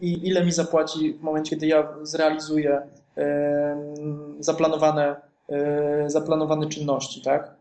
[0.00, 2.82] i ile mi zapłaci w momencie, kiedy ja zrealizuję
[4.40, 5.16] zaplanowane,
[6.06, 7.54] zaplanowane czynności, tak?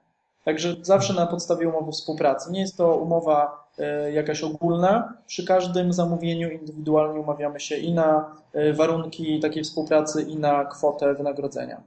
[0.45, 2.51] Także zawsze na podstawie umowy współpracy.
[2.51, 5.13] Nie jest to umowa e, jakaś ogólna.
[5.27, 11.13] Przy każdym zamówieniu indywidualnie umawiamy się i na e, warunki takiej współpracy, i na kwotę
[11.13, 11.81] wynagrodzenia.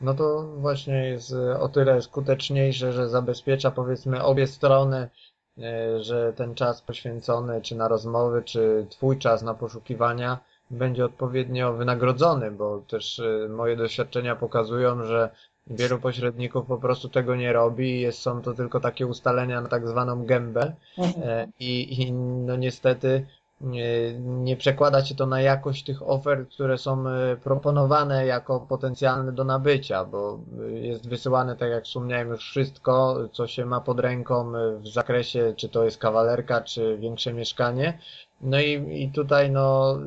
[0.00, 5.08] No to właśnie jest e, o tyle skuteczniejsze, że zabezpiecza powiedzmy obie strony,
[6.00, 10.38] że ten czas poświęcony czy na rozmowy, czy twój czas na poszukiwania
[10.70, 15.30] będzie odpowiednio wynagrodzony, bo też moje doświadczenia pokazują, że
[15.70, 18.00] Wielu pośredników po prostu tego nie robi.
[18.00, 21.28] Jest, są to tylko takie ustalenia na tak zwaną gębę mhm.
[21.28, 23.26] e, i, i no niestety
[23.60, 29.44] nie, przekłada się to na jakość tych ofert, które są e, proponowane jako potencjalne do
[29.44, 30.40] nabycia, bo
[30.70, 35.68] jest wysyłane, tak jak wspomniałem, już wszystko, co się ma pod ręką w zakresie, czy
[35.68, 37.98] to jest kawalerka, czy większe mieszkanie
[38.40, 39.98] no i, i tutaj no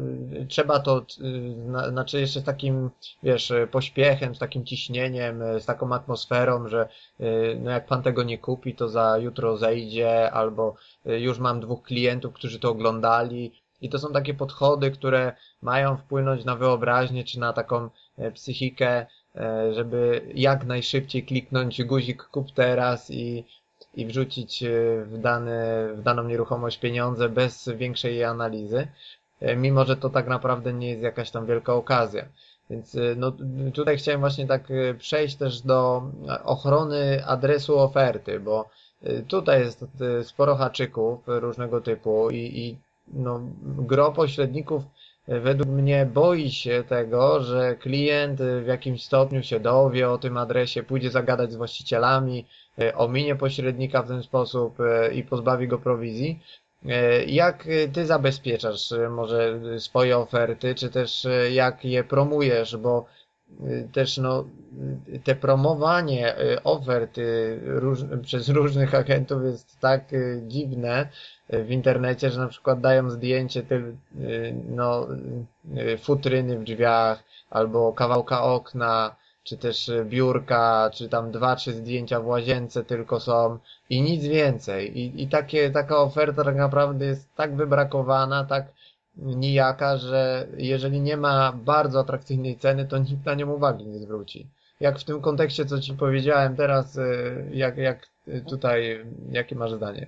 [0.47, 2.89] trzeba to, y, znaczy jeszcze z takim,
[3.23, 6.89] wiesz, pośpiechem, z takim ciśnieniem, z taką atmosferą, że
[7.19, 10.75] y, no jak pan tego nie kupi, to za jutro zejdzie, albo
[11.07, 13.51] y, już mam dwóch klientów, którzy to oglądali.
[13.81, 19.05] I to są takie podchody, które mają wpłynąć na wyobraźnię, czy na taką e, psychikę,
[19.35, 23.45] e, żeby jak najszybciej kliknąć guzik kup teraz i,
[23.95, 24.69] i wrzucić e,
[25.05, 28.87] w, dane, w daną nieruchomość pieniądze bez większej jej analizy,
[29.41, 32.25] e, mimo że to tak naprawdę nie jest jakaś tam wielka okazja.
[32.69, 33.33] Więc e, no,
[33.73, 36.03] tutaj chciałem właśnie tak przejść też do
[36.43, 38.69] ochrony adresu oferty, bo
[39.27, 39.85] tutaj jest
[40.23, 42.77] sporo haczyków różnego typu i, i
[43.13, 44.83] no, gro pośredników
[45.27, 50.83] według mnie boi się tego, że klient w jakimś stopniu się dowie o tym adresie,
[50.83, 52.45] pójdzie zagadać z właścicielami,
[52.95, 56.39] ominie pośrednika w ten sposób e, i pozbawi go prowizji.
[56.85, 63.05] E, jak ty zabezpieczasz może swoje oferty, czy też jak je promujesz, bo
[63.93, 64.45] też no,
[65.23, 70.03] te promowanie oferty róż, przez różnych agentów jest tak
[70.47, 71.07] dziwne
[71.49, 73.95] w internecie, że na przykład dają zdjęcie ty,
[74.69, 75.07] no,
[76.01, 82.19] futryny w drzwiach albo kawałka okna, czy też e, biurka, czy tam dwa, trzy zdjęcia
[82.19, 83.57] w łazience tylko są
[83.89, 84.99] i nic więcej.
[84.99, 88.65] I, i takie, taka oferta tak naprawdę jest tak wybrakowana, tak
[89.17, 94.47] nijaka, że jeżeli nie ma bardzo atrakcyjnej ceny, to nikt na nią uwagi nie zwróci.
[94.79, 97.03] Jak w tym kontekście, co Ci powiedziałem teraz, e,
[97.51, 98.07] jak, jak
[98.49, 100.07] tutaj, jakie masz zdanie?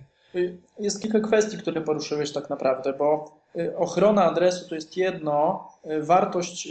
[0.80, 3.43] Jest kilka kwestii, które poruszyłeś tak naprawdę, bo y,
[3.78, 6.70] ochrona adresu to jest jedno, y, wartość,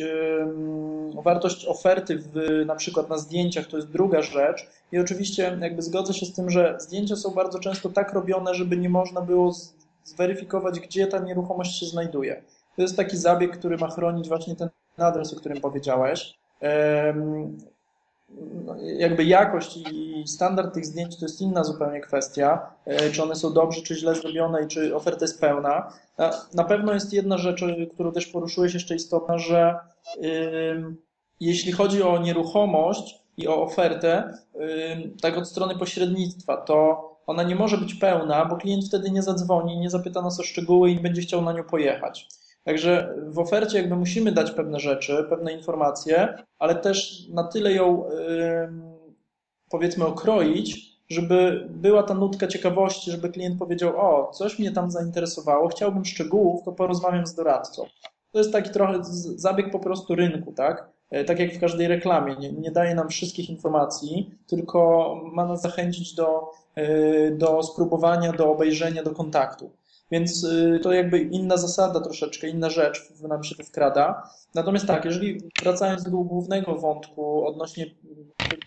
[1.14, 4.68] wartość oferty w, na przykład na zdjęciach to jest druga rzecz.
[4.92, 8.76] I oczywiście jakby zgodzę się z tym, że zdjęcia są bardzo często tak robione, żeby
[8.76, 9.52] nie można było
[10.04, 12.42] zweryfikować, gdzie ta nieruchomość się znajduje.
[12.76, 14.68] To jest taki zabieg, który ma chronić właśnie ten
[14.98, 16.38] adres, o którym powiedziałeś
[18.98, 23.52] jakby jakość i standard tych zdjęć to jest inna zupełnie kwestia, e, czy one są
[23.52, 25.92] dobrze, czy źle zrobione i czy oferta jest pełna.
[26.54, 27.64] Na pewno jest jedna rzecz,
[27.94, 29.78] którą też poruszyłeś jeszcze istotna, że
[31.40, 34.38] jeśli chodzi o nieruchomość i o ofertę,
[35.22, 39.78] tak od strony pośrednictwa, to ona nie może być pełna, bo klient wtedy nie zadzwoni,
[39.78, 42.28] nie zapyta nas o szczegóły i będzie chciał na nią pojechać.
[42.64, 48.04] Także w ofercie jakby musimy dać pewne rzeczy, pewne informacje, ale też na tyle ją
[49.70, 55.68] powiedzmy okroić, żeby była ta nutka ciekawości, żeby klient powiedział: O, coś mnie tam zainteresowało,
[55.68, 57.86] chciałbym szczegółów, to porozmawiam z doradcą.
[58.32, 58.98] To jest taki trochę
[59.36, 60.88] zabieg po prostu rynku, tak?
[61.10, 65.62] E, tak jak w każdej reklamie, nie, nie daje nam wszystkich informacji, tylko ma nas
[65.62, 69.70] zachęcić do, e, do spróbowania, do obejrzenia, do kontaktu.
[70.12, 74.30] Więc e, to jakby inna zasada troszeczkę, inna rzecz nam się tu wkrada.
[74.54, 77.86] Natomiast tak, jeżeli wracając do głównego wątku odnośnie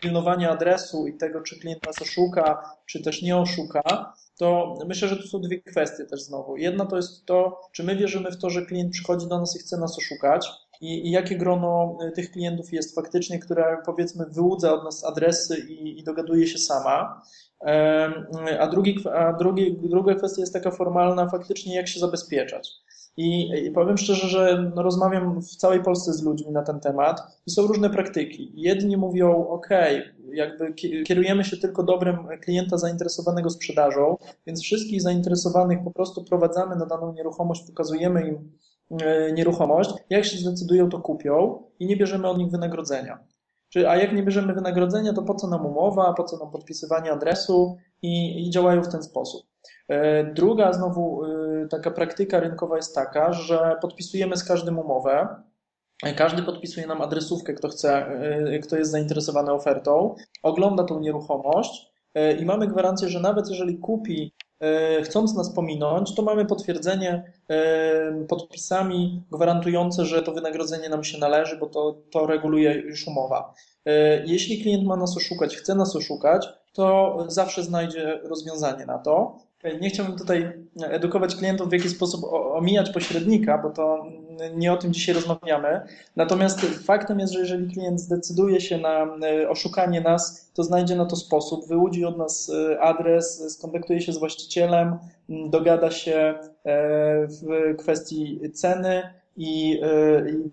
[0.02, 5.18] pilnowania adresu i tego, czy klient nas oszuka, czy też nie oszuka, to myślę, że
[5.18, 6.58] tu są dwie kwestie też znowu.
[6.58, 9.60] Jedna to jest to, czy my wierzymy w to, że klient przychodzi do nas i
[9.60, 10.48] chce nas oszukać,
[10.82, 15.58] i, i jakie grono y, tych klientów jest faktycznie, która powiedzmy wyłudza od nas adresy
[15.58, 17.22] i, i dogaduje się sama.
[18.60, 22.72] A, drugi, a drugi, druga kwestia jest taka formalna, faktycznie jak się zabezpieczać.
[23.18, 27.52] I, I, powiem szczerze, że rozmawiam w całej Polsce z ludźmi na ten temat i
[27.52, 28.52] są różne praktyki.
[28.56, 29.70] Jedni mówią, OK,
[30.34, 36.86] jakby kierujemy się tylko dobrem klienta zainteresowanego sprzedażą, więc wszystkich zainteresowanych po prostu prowadzamy na
[36.86, 38.52] daną nieruchomość, pokazujemy im
[38.92, 43.20] E, nieruchomość, jak się zdecydują, to kupią i nie bierzemy od nich wynagrodzenia.
[43.76, 47.78] A jak nie bierzemy wynagrodzenia, to po co nam umowa, po co nam podpisywanie adresu
[48.02, 49.48] i, i działają w ten sposób.
[49.88, 55.28] E, druga znowu e, taka praktyka rynkowa jest taka, że podpisujemy z każdym umowę.
[56.16, 58.20] Każdy podpisuje nam adresówkę, kto chce,
[58.64, 61.92] kto jest zainteresowany ofertą, ogląda tą nieruchomość
[62.40, 64.45] i mamy gwarancję, że nawet jeżeli kupi E,
[65.04, 71.58] chcąc nas pominąć, to mamy potwierdzenie e, podpisami gwarantujące, że to wynagrodzenie nam się należy,
[71.58, 73.54] bo to, to reguluje już umowa.
[73.86, 79.38] E, jeśli klient ma nas oszukać, chce nas oszukać, to zawsze znajdzie rozwiązanie na to.
[79.82, 84.06] Nie chciałbym tutaj edukować klientów, w jaki sposób omijać pośrednika, bo to
[84.56, 85.82] nie o tym dzisiaj rozmawiamy.
[86.16, 91.06] Natomiast faktem jest, że jeżeli klient zdecyduje się na e, oszukanie nas, to znajdzie na
[91.06, 94.98] to sposób, wyłudzi od nas e, adres, skontaktuje się z właścicielem,
[95.30, 96.38] dogada się e,
[97.28, 99.04] w kwestii ceny
[99.38, 99.82] i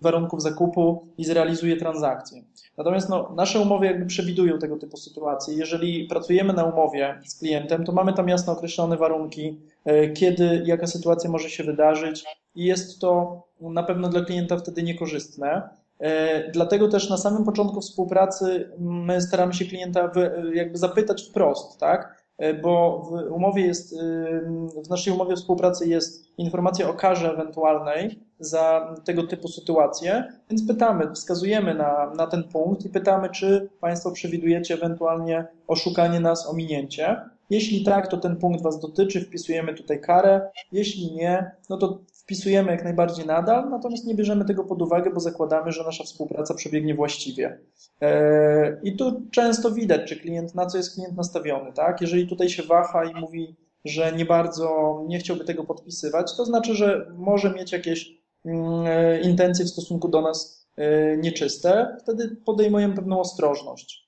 [0.01, 2.43] warunków zakupu i zrealizuje transakcję.
[2.77, 5.53] Natomiast no, nasze umowy jakby przewidują tego typu sytuacje.
[5.53, 9.59] Jeżeli pracujemy na umowie z klientem, to mamy tam jasno określone warunki,
[10.13, 15.69] kiedy, jaka sytuacja może się wydarzyć i jest to na pewno dla klienta wtedy niekorzystne.
[15.99, 20.11] E, dlatego też na samym początku współpracy my staramy się klienta
[20.53, 22.23] jakby zapytać wprost, tak?
[22.37, 23.95] E, bo w umowie jest,
[24.85, 31.11] w naszej umowie współpracy jest informacja o karze ewentualnej za tego typu sytuacje, więc pytamy,
[31.13, 37.21] wskazujemy na, na ten punkt i pytamy, czy Państwo przewidujecie ewentualnie oszukanie nas, ominięcie.
[37.49, 40.41] Jeśli tak, to ten punkt Was dotyczy, wpisujemy tutaj karę.
[40.71, 45.19] Jeśli nie, no to wpisujemy jak najbardziej nadal, natomiast nie bierzemy tego pod uwagę, bo
[45.19, 47.59] zakładamy, że nasza współpraca przebiegnie właściwie.
[48.01, 52.01] E, I tu często widać, czy klient, na co jest klient nastawiony, tak?
[52.01, 56.75] Jeżeli tutaj się waha i mówi, że nie bardzo nie chciałby tego podpisywać, to znaczy,
[56.75, 62.95] że może mieć jakieś mm, e, intencje w stosunku do nas e, nieczyste, wtedy podejmujemy
[62.95, 64.03] pewną ostrożność.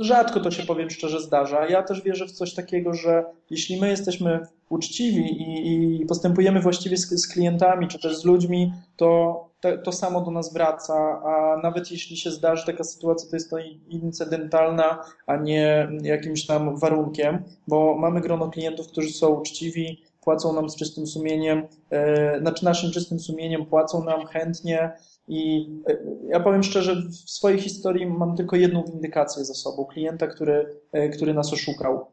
[0.00, 1.66] Rzadko to się powiem szczerze zdarza.
[1.66, 6.96] Ja też wierzę w coś takiego, że jeśli my jesteśmy uczciwi i, i postępujemy właściwie
[6.96, 11.60] z, z, klientami czy też z ludźmi, to te, to samo do nas wraca, a
[11.62, 13.56] nawet jeśli się zdarzy taka sytuacja, to jest to
[13.88, 20.70] incydentalna, a nie jakimś tam warunkiem, bo mamy grono klientów, którzy są uczciwi, płacą nam
[20.70, 24.92] z czystym sumieniem, e, znaczy naszym czystym sumieniem, płacą nam chętnie,
[25.28, 25.96] i e,
[26.28, 29.84] ja powiem szczerze, w swojej historii mam tylko jedną windykację za sobą.
[29.84, 32.06] Klienta, który, e, który nas oszukał,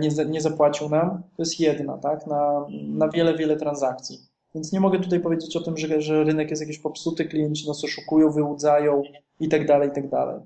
[0.00, 1.10] nie, nie zapłacił nam.
[1.36, 2.26] To jest jedna, tak?
[2.26, 4.18] Na, na wiele, wiele transakcji.
[4.54, 7.84] Więc nie mogę tutaj powiedzieć o tym, że, że rynek jest jakiś popsuty, klienci nas
[7.84, 9.02] oszukują, wyłudzają
[9.40, 10.40] i tak dalej, i tak dalej.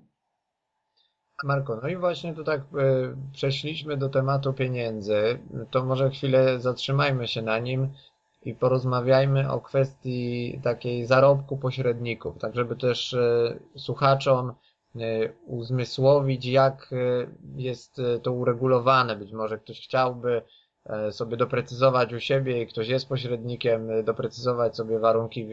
[1.44, 2.60] Marko, no i właśnie tu tak
[3.32, 5.38] przeszliśmy do tematu pieniędzy.
[5.70, 7.88] To może chwilę zatrzymajmy się na nim
[8.42, 14.52] i porozmawiajmy o kwestii takiej zarobku pośredników, tak żeby też e, słuchaczom e,
[15.46, 16.94] uzmysłowić, jak
[17.56, 19.16] jest to uregulowane.
[19.16, 20.42] Być może ktoś chciałby
[21.10, 25.48] sobie doprecyzować u siebie i ktoś jest pośrednikiem, doprecyzować sobie warunki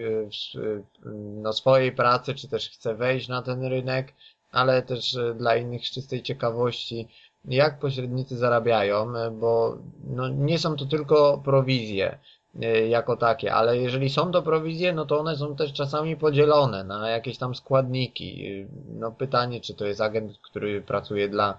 [1.42, 4.14] no, swojej pracy, czy też chce wejść na ten rynek,
[4.52, 7.08] ale też dla innych z czystej ciekawości,
[7.45, 12.20] jak pośrednicy zarabiają, bo no, nie są to tylko prowizje.
[12.62, 16.84] E, jako takie, ale jeżeli są to prowizje, no to one są też czasami podzielone
[16.84, 18.47] na jakieś tam składniki.
[18.47, 18.68] E,
[18.99, 21.58] no pytanie, czy to jest agent, który pracuje dla e,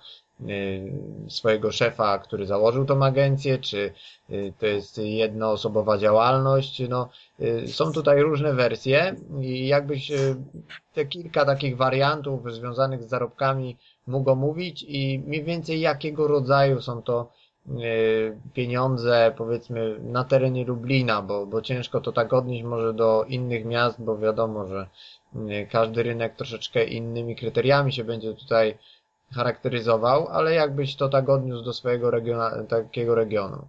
[1.29, 3.93] swojego szefa, który założył tą agencję, czy
[4.59, 6.83] to jest jednoosobowa działalność.
[6.89, 7.09] No,
[7.67, 10.13] są tutaj różne wersje i jakbyś
[10.95, 13.77] te kilka takich wariantów związanych z zarobkami
[14.07, 17.29] mógł omówić i mniej więcej jakiego rodzaju są to
[18.55, 24.03] pieniądze powiedzmy na terenie Lublina, bo, bo ciężko to tak odnieść może do innych miast,
[24.03, 24.87] bo wiadomo, że
[25.71, 28.79] każdy rynek troszeczkę innymi kryteriami się będzie tutaj
[29.35, 33.67] charakteryzował, ale jakbyś to tak odniósł do swojego regiona, takiego regionu?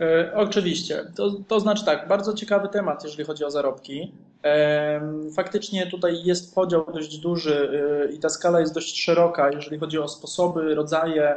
[0.00, 1.04] E, oczywiście.
[1.16, 4.12] To, to znaczy tak, bardzo ciekawy temat, jeżeli chodzi o zarobki.
[4.44, 5.00] E,
[5.36, 7.70] faktycznie tutaj jest podział dość duży
[8.08, 11.36] e, i ta skala jest dość szeroka, jeżeli chodzi o sposoby, rodzaje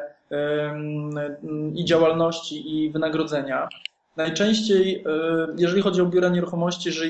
[1.76, 3.70] i działalności i wynagrodzenia.
[4.18, 5.04] Najczęściej,
[5.58, 7.06] jeżeli chodzi o biura nieruchomości, że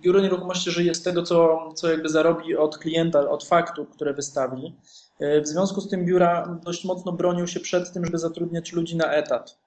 [0.00, 4.74] biuro nieruchomości żyje z tego, co, co jakby zarobi od klienta, od faktur, które wystawi.
[5.20, 9.12] W związku z tym biura dość mocno bronią się przed tym, żeby zatrudniać ludzi na
[9.12, 9.58] etat.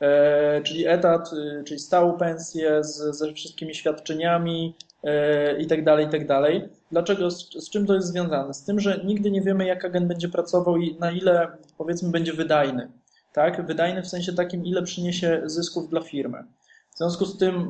[0.00, 4.74] E, czyli etat, y, czyli stałą pensję z, ze wszystkimi świadczeniami
[5.04, 6.68] e, i tak tak.
[6.92, 8.54] Dlaczego, z, z czym to jest związane?
[8.54, 12.32] Z tym, że nigdy nie wiemy, jak agent będzie pracował i na ile, powiedzmy, będzie
[12.32, 12.90] wydajny.
[13.32, 13.66] Tak?
[13.66, 16.44] Wydajny w sensie takim, ile przyniesie zysków dla firmy.
[16.94, 17.66] W związku z tym,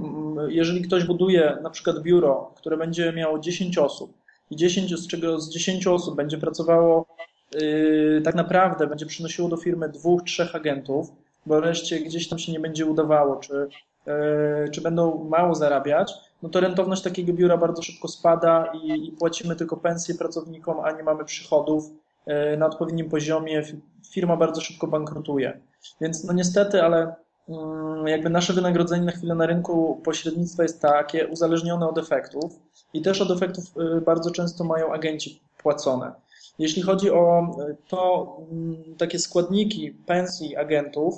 [0.48, 4.19] jeżeli ktoś buduje na przykład biuro, które będzie miało 10 osób
[4.51, 7.07] i 10, z czego z 10 osób będzie pracowało,
[7.55, 11.12] yy, tak naprawdę będzie przynosiło do firmy dwóch, trzech agentów,
[11.46, 13.68] bo reszcie gdzieś tam się nie będzie udawało, czy,
[14.07, 19.12] e, czy będą mało zarabiać, no to rentowność takiego biura bardzo szybko spada i, i
[19.12, 21.84] płacimy tylko pensje pracownikom, a nie mamy przychodów
[22.26, 23.62] e, na odpowiednim poziomie.
[24.11, 25.61] Firma bardzo szybko bankrutuje.
[26.01, 27.14] Więc no niestety, ale
[27.48, 32.53] mm, jakby nasze wynagrodzenie na chwilę na rynku pośrednictwa jest takie, uzależnione od efektów
[32.95, 36.12] i też od efektów e, bardzo często mają agenci płacone.
[36.59, 37.57] Jeśli chodzi o
[37.88, 41.14] to, mm, takie składniki pensji agentów,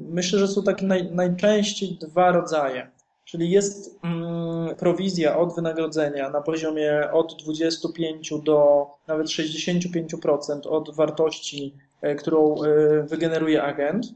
[0.00, 2.90] Myślę, że są takie naj, najczęściej dwa rodzaje.
[3.24, 11.74] Czyli jest mm, prowizja od wynagrodzenia na poziomie od 25 do nawet 65% od wartości,
[12.02, 14.06] e, którą e, wygeneruje agent.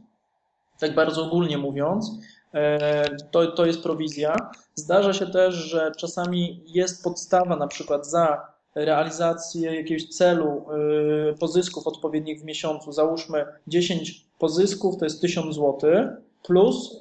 [0.78, 2.10] Tak bardzo ogólnie mówiąc,
[2.54, 4.36] e, to, to jest prowizja.
[4.78, 10.64] Zdarza się też, że czasami jest podstawa na przykład za realizację jakiegoś celu
[11.40, 15.80] pozysków odpowiednich w miesiącu, załóżmy 10 pozysków to jest 1000 zł
[16.42, 17.00] plus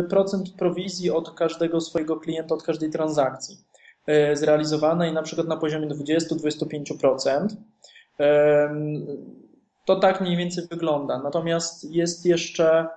[0.00, 3.56] y, procent prowizji od każdego swojego klienta, od każdej transakcji
[4.32, 7.48] y, zrealizowanej na przykład na poziomie 20-25%.
[9.84, 11.18] To tak mniej więcej wygląda.
[11.18, 12.88] Natomiast jest jeszcze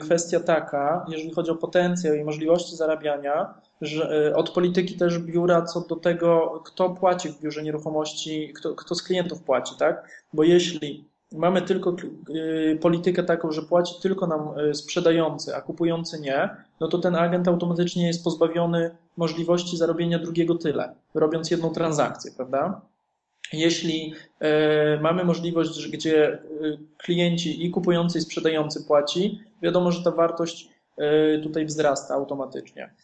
[0.00, 5.80] kwestia taka, jeżeli chodzi o potencjał i możliwości zarabiania, że od polityki też biura co
[5.80, 10.08] do tego, kto płaci w biurze nieruchomości, kto, kto z klientów płaci, tak?
[10.32, 11.96] Bo jeśli mamy tylko
[12.30, 17.48] y, politykę taką, że płaci tylko nam sprzedający, a kupujący nie, no to ten agent
[17.48, 22.80] automatycznie jest pozbawiony możliwości zarobienia drugiego tyle, robiąc jedną transakcję, prawda?
[23.52, 26.38] Jeśli y, mamy możliwość, gdzie
[26.98, 30.74] klienci i kupujący i sprzedający płaci, wiadomo, że ta wartość
[31.42, 32.94] tutaj wzrasta automatycznie.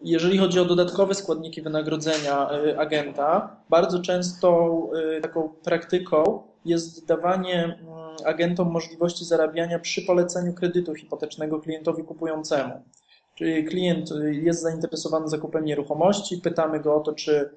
[0.00, 4.80] Jeżeli chodzi o dodatkowe składniki wynagrodzenia agenta, bardzo często
[5.22, 7.78] taką praktyką jest dawanie mm,
[8.24, 12.82] agentom możliwości zarabiania przy poleceniu kredytu hipotecznego klientowi kupującemu.
[13.34, 17.50] Czyli klient jest zainteresowany zakupem nieruchomości, pytamy go o to, czy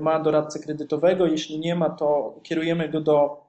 [0.00, 1.26] ma doradcę kredytowego.
[1.26, 3.40] Jeśli nie ma, to kierujemy go do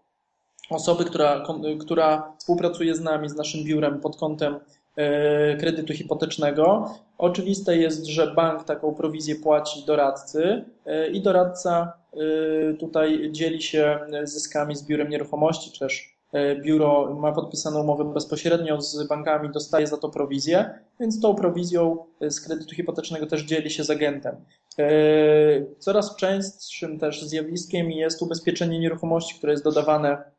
[0.69, 1.43] osoby, która,
[1.79, 6.95] która współpracuje z nami, z naszym biurem pod kątem y, kredytu hipotecznego.
[7.17, 10.65] Oczywiste jest, że bank taką prowizję płaci doradcy
[11.13, 17.31] i doradca Y, tutaj dzieli się zyskami z biurem nieruchomości, czy też y, biuro ma
[17.31, 23.27] podpisaną umowę bezpośrednio z bankami, dostaje za to prowizję, więc tą prowizją z kredytu hipotecznego
[23.27, 24.35] też dzieli się z agentem.
[24.79, 30.33] Y, coraz częstszym też zjawiskiem jest ubezpieczenie nieruchomości, które jest dodawane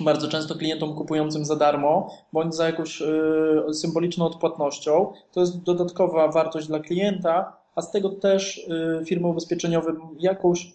[0.00, 3.02] bardzo często klientom kupującym za darmo, bądź za jakąś
[3.72, 5.12] symboliczną odpłatnością.
[5.32, 8.66] To jest dodatkowa wartość dla klienta, a z tego też
[9.06, 10.72] firmy ubezpieczeniowe jakąś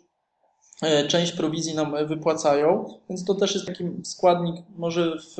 [0.82, 5.38] E, część prowizji nam wypłacają, więc to też jest taki składnik może w,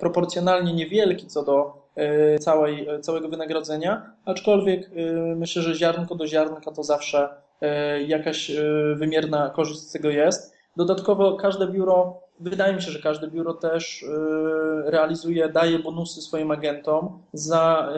[0.00, 1.85] proporcjonalnie niewielki co do e,
[2.40, 7.28] całej, całego wynagrodzenia, aczkolwiek e, myślę, że ziarnko do ziarnka to zawsze
[8.06, 8.50] jakaś
[8.94, 10.54] wymierna korzyść z tego jest.
[10.76, 14.04] Dodatkowo każde biuro, wydaje mi się, że każde biuro też
[14.84, 17.92] realizuje, daje bonusy swoim agentom za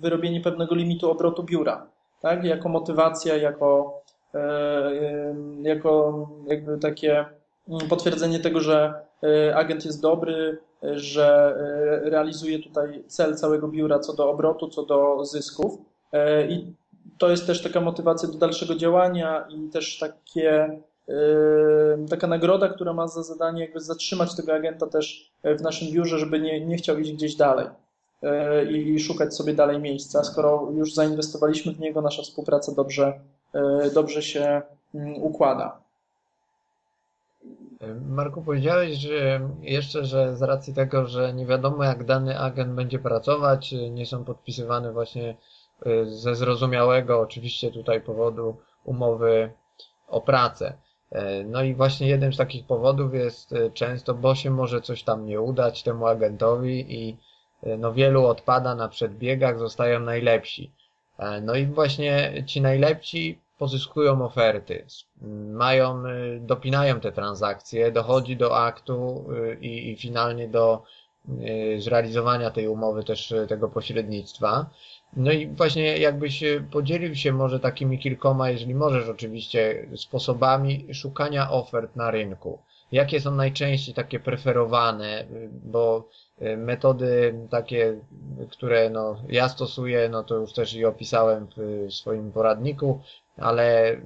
[0.00, 1.86] wyrobienie pewnego limitu obrotu biura,
[2.20, 2.44] tak?
[2.44, 4.00] jako motywacja, jako
[4.34, 4.90] E,
[5.62, 7.24] jako jakby takie
[7.68, 11.56] mm, potwierdzenie tego, że e, agent jest dobry, że
[12.04, 15.78] e, realizuje tutaj cel całego biura co do obrotu, co do zysków.
[16.48, 16.72] I
[17.18, 20.80] to jest też taka motywacja do dalszego działania i też takie
[22.10, 26.40] taka nagroda, która ma za zadanie jakby zatrzymać tego agenta też w naszym biurze, żeby
[26.40, 27.66] nie, nie chciał iść gdzieś dalej
[28.70, 30.24] i szukać sobie dalej miejsca.
[30.24, 33.20] Skoro już zainwestowaliśmy w niego, nasza współpraca dobrze,
[33.94, 34.62] dobrze się
[34.94, 35.80] mm, układa.
[38.08, 42.98] Marku, powiedziałeś, że jeszcze, że z racji tego, że nie wiadomo jak dany agent będzie
[42.98, 45.36] pracować, nie są podpisywane właśnie
[45.86, 49.52] y, ze zrozumiałego oczywiście tutaj powodu umowy
[50.08, 50.78] o pracę.
[51.10, 55.02] E, no i właśnie jednym z takich powodów jest y, często, bo się może coś
[55.02, 57.16] tam nie udać temu agentowi i
[57.66, 60.72] y, no wielu odpada na przedbiegach, zostają najlepsi.
[61.18, 64.86] E, no i właśnie ci najlepsi pozyskują oferty,
[65.52, 70.82] mają, y, dopinają te transakcje, dochodzi do aktu y, i, i finalnie do
[71.28, 74.70] y, zrealizowania tej umowy też tego pośrednictwa.
[75.16, 81.96] No i właśnie jakbyś podzielił się może takimi kilkoma, jeżeli możesz oczywiście, sposobami szukania ofert
[81.96, 82.58] na rynku.
[82.92, 85.24] Jakie są najczęściej takie preferowane,
[85.64, 86.08] bo
[86.56, 88.00] metody takie,
[88.50, 93.00] które no, ja stosuję, no to już też i opisałem w swoim poradniku,
[93.40, 94.00] ale y,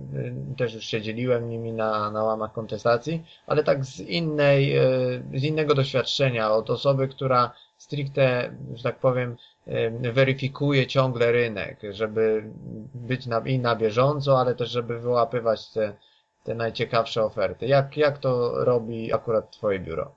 [0.56, 5.44] też już się dzieliłem nimi na, na łamach kontestacji, ale tak z innej, y, z
[5.44, 9.36] innego doświadczenia, od osoby, która stricte, że tak powiem,
[9.68, 12.44] y, weryfikuje ciągle rynek, żeby
[12.94, 15.92] być na, i na bieżąco, ale też żeby wyłapywać te,
[16.44, 17.66] te najciekawsze oferty.
[17.66, 20.10] Jak, jak to robi akurat Twoje biuro?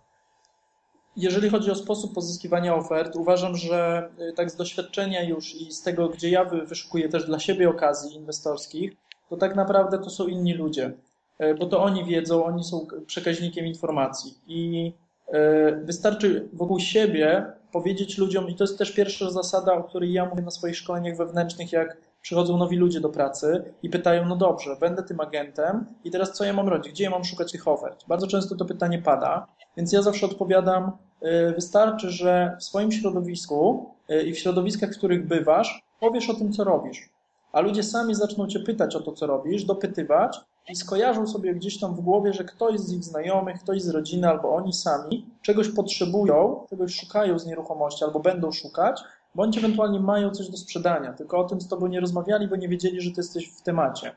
[1.17, 6.09] Jeżeli chodzi o sposób pozyskiwania ofert, uważam, że tak z doświadczenia już i z tego,
[6.09, 8.91] gdzie ja wyszukuję też dla siebie okazji inwestorskich,
[9.29, 10.91] to tak naprawdę to są inni ludzie,
[11.39, 14.37] e, bo to oni wiedzą, oni są przekaźnikiem informacji.
[14.47, 14.93] I
[15.27, 20.25] e, wystarczy wokół siebie powiedzieć ludziom, i to jest też pierwsza zasada, o której ja
[20.25, 24.75] mówię na swoich szkoleniach wewnętrznych, jak przychodzą nowi ludzie do pracy i pytają, no dobrze,
[24.79, 28.07] będę tym agentem i teraz co ja mam robić, gdzie ja mam szukać tych ofert?
[28.07, 29.47] Bardzo często to pytanie pada,
[29.77, 33.89] więc ja zawsze odpowiadam, e, wystarczy, że w swoim środowisku
[34.25, 37.09] i w środowiskach, w których bywasz, powiesz o tym, co robisz
[37.57, 40.39] a ludzie sami zaczną cię pytać o to, co robisz, dopytywać
[40.69, 44.29] i skojarzą sobie gdzieś tam w głowie, że ktoś z ich znajomych, ktoś z rodziny
[44.29, 49.01] albo oni sami czegoś potrzebują, czegoś szukają z nieruchomości albo będą szukać,
[49.35, 52.69] bądź ewentualnie mają coś do sprzedania, tylko o tym z tobą nie rozmawiali, bo nie
[52.69, 54.11] wiedzieli, że ty jesteś w temacie.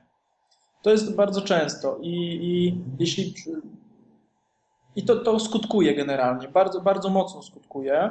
[0.83, 3.35] To jest bardzo często i, i jeśli
[4.97, 8.11] i to, to skutkuje generalnie, bardzo, bardzo mocno skutkuje.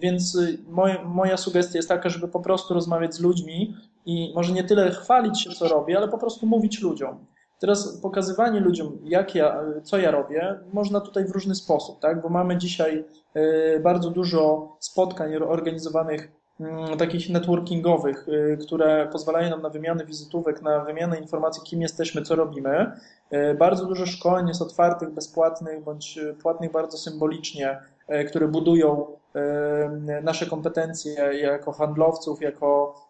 [0.00, 3.76] Więc moja, moja sugestia jest taka, żeby po prostu rozmawiać z ludźmi
[4.06, 7.26] i może nie tyle chwalić się, co robię, ale po prostu mówić ludziom.
[7.58, 12.22] Teraz pokazywanie ludziom, jak ja, co ja robię, można tutaj w różny sposób, tak?
[12.22, 19.62] bo mamy dzisiaj e, bardzo dużo spotkań organizowanych mm, takich networkingowych, e, które pozwalają nam
[19.62, 22.92] na wymianę wizytówek, na wymianę informacji, kim jesteśmy, co robimy.
[23.30, 27.78] E, bardzo dużo szkoleń jest otwartych, bezpłatnych bądź płatnych bardzo symbolicznie,
[28.28, 33.00] które budują e, nasze kompetencje jako handlowców, jako,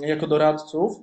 [0.00, 0.96] jako doradców.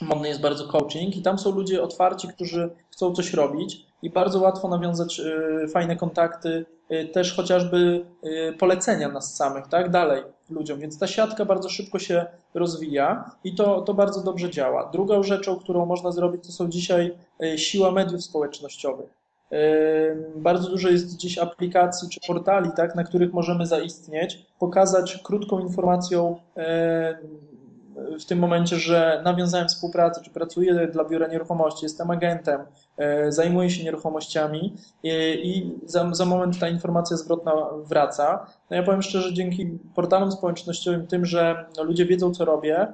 [0.00, 4.40] Modny jest bardzo coaching i tam są ludzie otwarci, którzy chcą coś robić i bardzo
[4.40, 5.20] łatwo nawiązać
[5.72, 6.64] fajne kontakty,
[7.12, 8.06] też chociażby
[8.58, 10.80] polecenia nas samych, tak, dalej ludziom.
[10.80, 14.90] Więc ta siatka bardzo szybko się rozwija i to, to bardzo dobrze działa.
[14.92, 19.10] Drugą rzeczą, którą można zrobić, to są dzisiaj e, siła mediów społecznościowych.
[19.52, 19.58] E,
[20.36, 26.36] bardzo dużo jest dziś aplikacji czy portali, tak, na których możemy zaistnieć, pokazać krótką informacją
[26.56, 27.18] e,
[28.20, 32.60] w tym momencie, że nawiązałem współpracę, czy pracuję dla biura nieruchomości, jestem agentem,
[32.96, 37.52] e, zajmuję się nieruchomościami i za, za moment ta informacja zwrotna
[37.84, 38.46] wraca.
[38.70, 42.86] No ja powiem szczerze, dzięki portalom społecznościowym, tym, że ludzie wiedzą, co robię,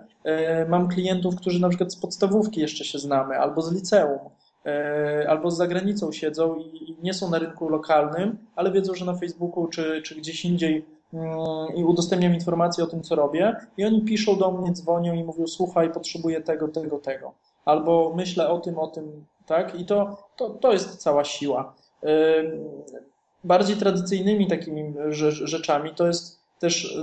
[0.69, 4.19] mam klientów, którzy na przykład z podstawówki jeszcze się znamy, albo z liceum,
[5.29, 9.67] albo z zagranicą siedzą i nie są na rynku lokalnym, ale wiedzą, że na Facebooku
[9.67, 10.85] czy, czy gdzieś indziej
[11.77, 15.47] i udostępniam informacje o tym, co robię, i oni piszą do mnie, dzwonią i mówią:
[15.47, 17.33] Słuchaj, potrzebuję tego, tego, tego.
[17.65, 19.81] Albo myślę o tym, o tym, tak?
[19.81, 21.75] I to, to, to jest cała siła.
[23.45, 24.95] Bardziej tradycyjnymi takimi
[25.45, 26.99] rzeczami to jest też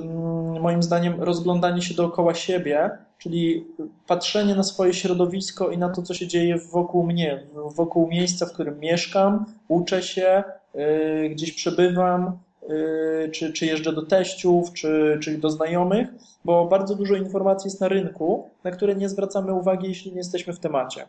[0.62, 3.66] moim zdaniem rozglądanie się dookoła siebie, czyli
[4.08, 7.44] patrzenie na swoje środowisko i na to, co się dzieje wokół mnie,
[7.76, 10.44] wokół miejsca, w którym mieszkam, uczę się,
[10.76, 12.40] y, gdzieś przebywam,
[12.70, 16.08] Y, czy, czy jeżdżę do teściów, czy, czy do znajomych,
[16.46, 20.54] bo bardzo dużo informacji jest na rynku, na które nie zwracamy uwagi, jeśli nie jesteśmy
[20.54, 21.08] w temacie.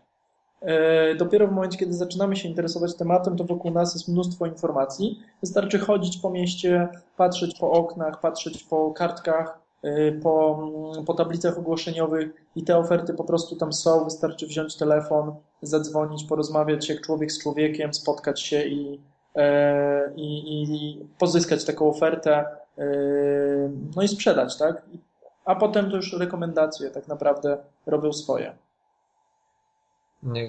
[0.62, 5.22] Y, dopiero w momencie, kiedy zaczynamy się interesować tematem, to wokół nas jest mnóstwo informacji.
[5.40, 9.60] Wystarczy chodzić po mieście, patrzeć po oknach, patrzeć po kartkach
[10.22, 10.68] po,
[11.06, 16.88] po tablicach ogłoszeniowych i te oferty po prostu tam są, wystarczy wziąć telefon, zadzwonić, porozmawiać
[16.88, 19.00] jak człowiek z człowiekiem, spotkać się i,
[20.16, 22.44] i, i pozyskać taką ofertę,
[23.96, 24.82] no i sprzedać, tak?
[25.44, 28.52] A potem to już rekomendacje tak naprawdę robią swoje.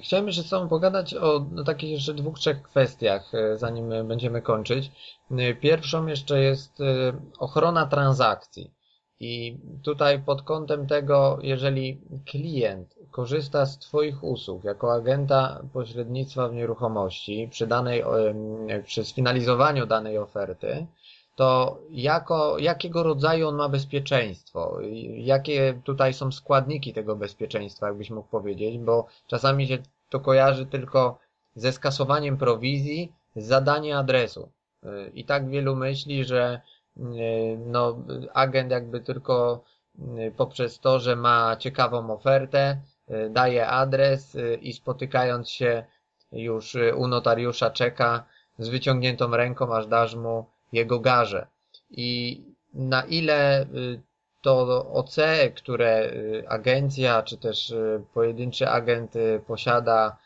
[0.02, 4.92] Chciałem jeszcze z Tobą pogadać o takich jeszcze dwóch, trzech kwestiach, e, zanim będziemy kończyć.
[5.30, 6.84] E, pierwszą jeszcze jest e,
[7.38, 8.74] ochrona transakcji.
[9.20, 16.54] I tutaj pod kątem tego, jeżeli klient korzysta z Twoich usług jako agenta pośrednictwa w
[16.54, 18.04] nieruchomości przy danej,
[18.84, 20.86] przy sfinalizowaniu danej oferty,
[21.36, 24.78] to jako, jakiego rodzaju on ma bezpieczeństwo?
[25.16, 28.78] Jakie tutaj są składniki tego bezpieczeństwa, jakbyś mógł powiedzieć?
[28.78, 29.78] Bo czasami się
[30.08, 31.18] to kojarzy tylko
[31.54, 34.48] ze skasowaniem prowizji, z zadaniem adresu.
[35.14, 36.60] I tak wielu myśli, że
[37.66, 37.98] no,
[38.34, 39.64] agent jakby tylko
[40.36, 42.80] poprzez to, że ma ciekawą ofertę,
[43.30, 45.84] daje adres i spotykając się
[46.32, 48.24] już u notariusza czeka
[48.58, 51.46] z wyciągniętą ręką, aż dasz mu jego garze.
[51.90, 52.40] I
[52.74, 54.00] na ile y,
[54.42, 55.16] to OC,
[55.54, 59.14] które y, agencja czy też y, pojedynczy agent
[59.46, 60.16] posiada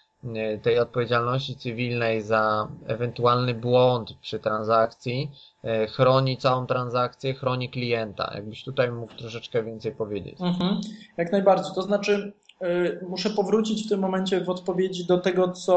[0.62, 5.30] tej odpowiedzialności cywilnej za ewentualny błąd przy transakcji,
[5.88, 8.32] chroni całą transakcję, chroni klienta.
[8.34, 10.40] Jakbyś tutaj mógł troszeczkę więcej powiedzieć.
[10.40, 10.80] Mhm,
[11.16, 11.74] jak najbardziej.
[11.74, 12.32] To znaczy,
[13.08, 15.76] muszę powrócić w tym momencie w odpowiedzi do tego, co,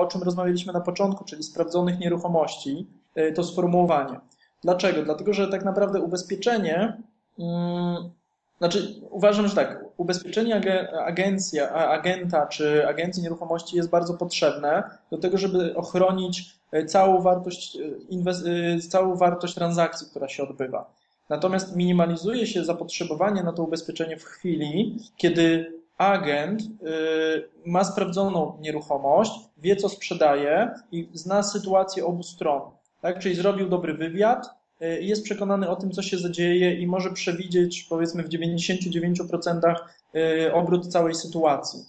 [0.00, 2.86] o czym rozmawialiśmy na początku, czyli sprawdzonych nieruchomości.
[3.14, 4.20] E, to sformułowanie.
[4.62, 5.02] Dlaczego?
[5.02, 6.96] Dlatego, że tak naprawdę ubezpieczenie,
[7.36, 8.10] hmm,
[8.58, 10.60] znaczy uważam, że tak, ubezpieczenie
[11.04, 17.78] agencja, agenta czy agencji nieruchomości jest bardzo potrzebne do tego, żeby ochronić e, całą wartość,
[18.46, 20.90] e, całą wartość transakcji, która się odbywa.
[21.28, 26.62] Natomiast minimalizuje się zapotrzebowanie na to ubezpieczenie w chwili, kiedy agent
[27.66, 32.60] ma sprawdzoną nieruchomość, wie co sprzedaje i zna sytuację obu stron
[33.00, 33.18] tak?
[33.18, 34.50] Czyli zrobił dobry wywiad
[34.82, 39.74] y, i jest przekonany o tym, co się zadzieje i może przewidzieć powiedzmy w 99%
[40.14, 41.84] y, obrót całej sytuacji.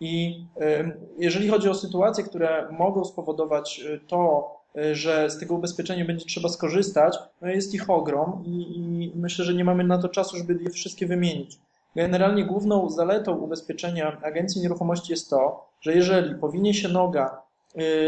[0.00, 4.56] I y, jeżeli chodzi o sytuacje, które mogą spowodować to,
[4.92, 9.54] że z tego ubezpieczenia będzie trzeba skorzystać, no jest ich ogrom i, i myślę, że
[9.54, 11.58] nie mamy na to czasu, żeby je wszystkie wymienić.
[11.96, 17.45] Generalnie główną zaletą ubezpieczenia agencji nieruchomości jest to, że jeżeli powinie się noga Y,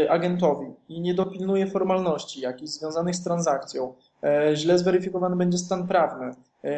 [0.09, 3.93] agentowi i nie dopilnuje formalności jakichś związanych z transakcją,
[4.23, 6.71] e, źle zweryfikowany będzie stan prawny, e,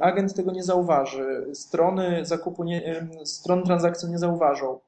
[0.00, 4.78] agent tego nie zauważy, strony zakupu, nie, e, stron transakcji nie zauważą,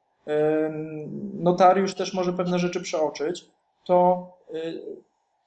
[1.35, 3.47] notariusz też może pewne rzeczy przeoczyć,
[3.85, 4.27] to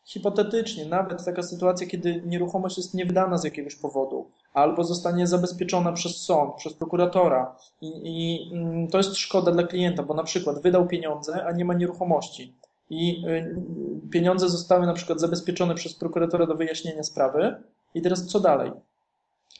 [0.06, 6.18] hipotetycznie nawet taka sytuacja, kiedy nieruchomość jest niewydana z jakiegoś powodu, albo zostanie zabezpieczona przez
[6.18, 10.88] sąd, przez prokuratora i, i mm, to jest szkoda dla klienta, bo na przykład wydał
[10.88, 12.54] pieniądze, a nie ma nieruchomości
[12.90, 17.56] i y, pieniądze zostały na przykład zabezpieczone przez prokuratora do wyjaśnienia sprawy
[17.96, 18.72] i teraz co dalej?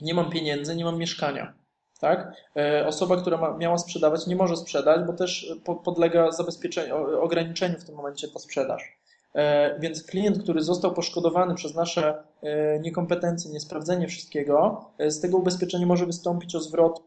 [0.02, 1.54] Nie mam pieniędzy, nie mam mieszkania.
[2.00, 2.34] Tak?
[2.56, 7.86] E, osoba, która ma, miała sprzedawać, nie może sprzedać, bo też podlega zabezpieczeniu, ograniczeniu w
[7.86, 8.98] tym momencie ta sprzedaż.
[9.36, 15.38] E, więc klient, który został poszkodowany przez nasze e, niekompetencje, niesprawdzenie wszystkiego, e, z tego
[15.38, 17.04] ubezpieczenia może wystąpić o zwrot,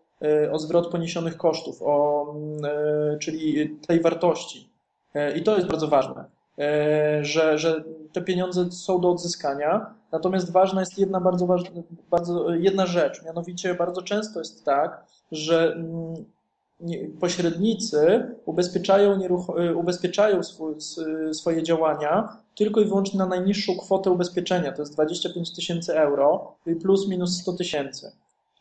[0.53, 2.27] o zwrot poniesionych kosztów, o,
[3.21, 4.71] czyli tej wartości.
[5.37, 6.25] I to jest bardzo ważne,
[7.23, 9.95] że, że te pieniądze są do odzyskania.
[10.13, 11.71] Natomiast ważna jest jedna bardzo, ważna,
[12.11, 16.15] bardzo jedna rzecz, mianowicie bardzo często jest tak, że mm,
[17.21, 19.21] pośrednicy ubezpieczają,
[19.71, 20.41] y, ubezpieczają
[21.33, 27.09] swoje działania tylko i wyłącznie na najniższą kwotę ubezpieczenia, to jest 25 tysięcy euro plus
[27.09, 28.13] minus 100 tysięcy.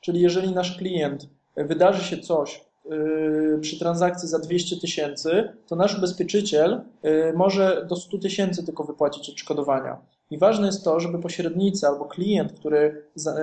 [0.02, 5.98] Czyli jeżeli nasz klient wydarzy się coś y, przy transakcji za 200 tysięcy, to nasz
[5.98, 9.98] ubezpieczyciel y, może do 100 tysięcy tylko wypłacić odszkodowania.
[10.32, 13.36] I ważne jest to, żeby pośrednicy albo klient, który za,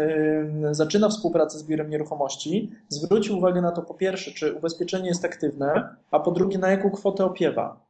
[0.70, 5.96] zaczyna współpracę z biurem nieruchomości, zwrócił uwagę na to po pierwsze, czy ubezpieczenie jest aktywne,
[6.10, 7.80] a po drugie, na jaką kwotę opiewa.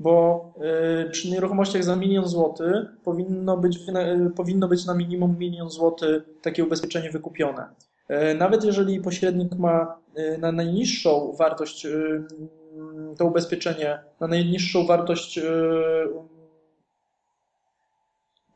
[0.00, 0.44] Bo
[1.06, 6.22] y, przy nieruchomościach za milion złotych powinno być, y, powinno być na minimum milion złotych
[6.42, 7.68] takie ubezpieczenie wykupione.
[8.10, 10.00] Y, nawet jeżeli pośrednik ma
[10.38, 11.86] na najniższą wartość
[13.18, 15.40] to ubezpieczenie, na najniższą wartość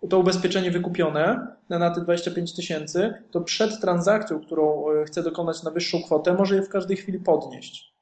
[0.09, 5.70] to ubezpieczenie wykupione na te 25 tysięcy, to przed transakcją, którą e, chce dokonać na
[5.70, 7.94] wyższą kwotę, może je w każdej chwili podnieść.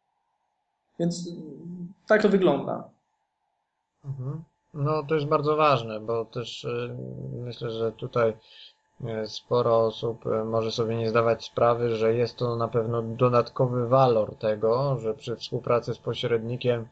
[0.98, 2.90] Więc mm, tak to wygląda.
[4.04, 4.42] Mhm.
[4.74, 6.96] No to jest bardzo ważne, bo też e,
[7.32, 8.36] myślę, że tutaj
[9.26, 14.98] sporo osób może sobie nie zdawać sprawy, że jest to na pewno dodatkowy walor tego,
[14.98, 16.88] że przy współpracy z pośrednikiem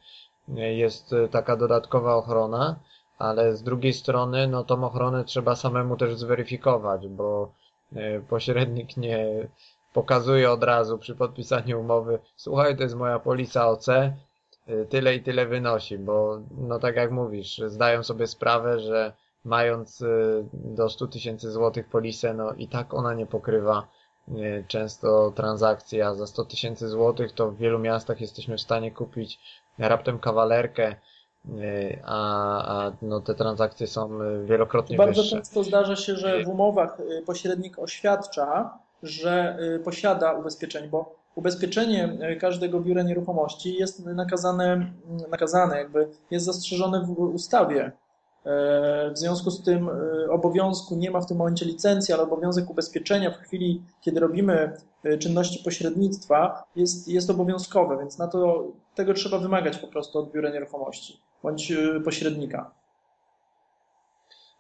[0.48, 2.76] jest taka dodatkowa ochrona,
[3.20, 7.52] ale z drugiej strony, no tą ochronę trzeba samemu też zweryfikować, bo
[8.28, 9.48] pośrednik nie
[9.92, 13.86] pokazuje od razu przy podpisaniu umowy, słuchaj, to jest moja polisa OC,
[14.88, 19.12] tyle i tyle wynosi, bo no tak jak mówisz, zdają sobie sprawę, że
[19.44, 23.86] mając y, do 100 tysięcy złotych polisę, no i tak ona nie pokrywa
[24.68, 29.38] często transakcji, a za 100 tysięcy złotych to w wielu miastach jesteśmy w stanie kupić
[29.78, 30.96] raptem kawalerkę,
[32.04, 34.10] a, a no te transakcje są
[34.44, 35.36] wielokrotnie Bardzo wyższe.
[35.36, 43.02] często zdarza się, że w umowach pośrednik oświadcza, że posiada ubezpieczenie, bo ubezpieczenie każdego biura
[43.02, 44.92] nieruchomości jest nakazane,
[45.30, 47.92] nakazane jakby jest zastrzeżone w ustawie
[48.46, 49.90] E, w związku z tym
[50.30, 54.76] obowiązku nie ma w tym momencie licencji, ale obowiązek ubezpieczenia w chwili, kiedy robimy
[55.18, 58.64] czynności pośrednictwa, jest, jest obowiązkowy, więc na to
[58.94, 61.72] tego trzeba wymagać po prostu od biura nieruchomości bądź
[62.04, 62.70] pośrednika.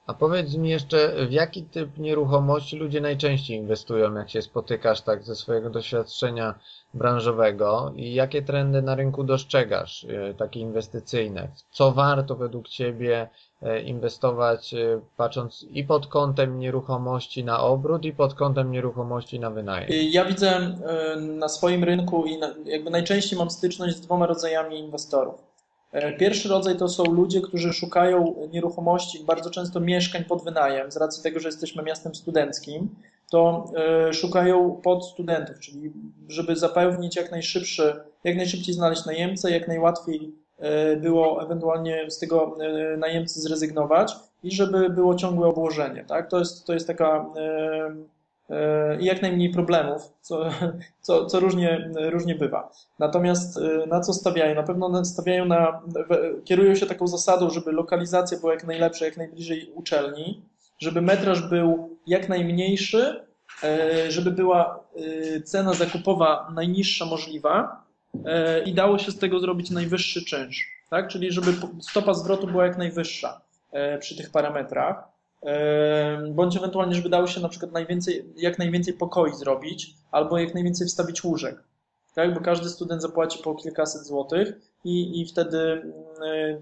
[0.06, 5.22] A powiedz mi jeszcze, w jaki typ nieruchomości ludzie najczęściej inwestują, jak się spotykasz tak
[5.22, 6.54] ze swojego doświadczenia
[6.94, 10.06] branżowego i jakie trendy na rynku dostrzegasz,
[10.36, 11.48] takie inwestycyjne?
[11.70, 13.28] Co warto według Ciebie
[13.62, 19.50] E, inwestować e, patrząc i pod kątem nieruchomości na obrót i pod kątem nieruchomości na
[19.50, 19.88] wynajem?
[20.10, 20.76] Ja widzę
[21.18, 25.49] na swoim rynku i jakby najczęściej mam styczność z dwoma rodzajami inwestorów.
[26.18, 31.22] Pierwszy rodzaj to są ludzie, którzy szukają nieruchomości, bardzo często mieszkań pod wynajem, z racji
[31.22, 32.88] tego, że jesteśmy miastem studenckim,
[33.30, 33.72] to
[34.12, 35.92] szukają pod studentów, czyli
[36.28, 37.92] żeby zapewnić jak najszybszy,
[38.24, 44.50] jak najszybciej znaleźć najemcę, jak najłatwiej E, było ewentualnie z tego e, najemcy zrezygnować i
[44.54, 46.04] żeby było ciągłe obłożenie.
[46.04, 46.30] Tak?
[46.30, 47.94] To, jest, to jest taka e,
[49.00, 50.44] i jak najmniej problemów, co,
[51.00, 52.72] co, co różnie, różnie bywa.
[52.98, 54.54] Natomiast na co stawiają?
[54.54, 55.82] Na pewno stawiają na,
[56.44, 60.42] kierują się taką zasadą, żeby lokalizacja była jak najlepsza, jak najbliżej uczelni,
[60.78, 63.24] żeby metraż był jak najmniejszy,
[64.08, 64.84] żeby była
[65.44, 67.84] cena zakupowa najniższa możliwa,
[68.24, 71.08] E, i dało się z tego zrobić najwyższy czynsz, tak?
[71.08, 73.40] Czyli żeby stopa zwrotu była jak najwyższa
[73.72, 75.09] e, przy tych parametrach, e,
[76.30, 80.86] bądź ewentualnie, żeby dało się na przykład najwięcej, jak najwięcej pokoi zrobić, albo jak najwięcej
[80.86, 81.64] wstawić łóżek,
[82.14, 82.34] tak?
[82.34, 84.52] Bo każdy student zapłaci po kilkaset złotych
[84.84, 85.92] i, i wtedy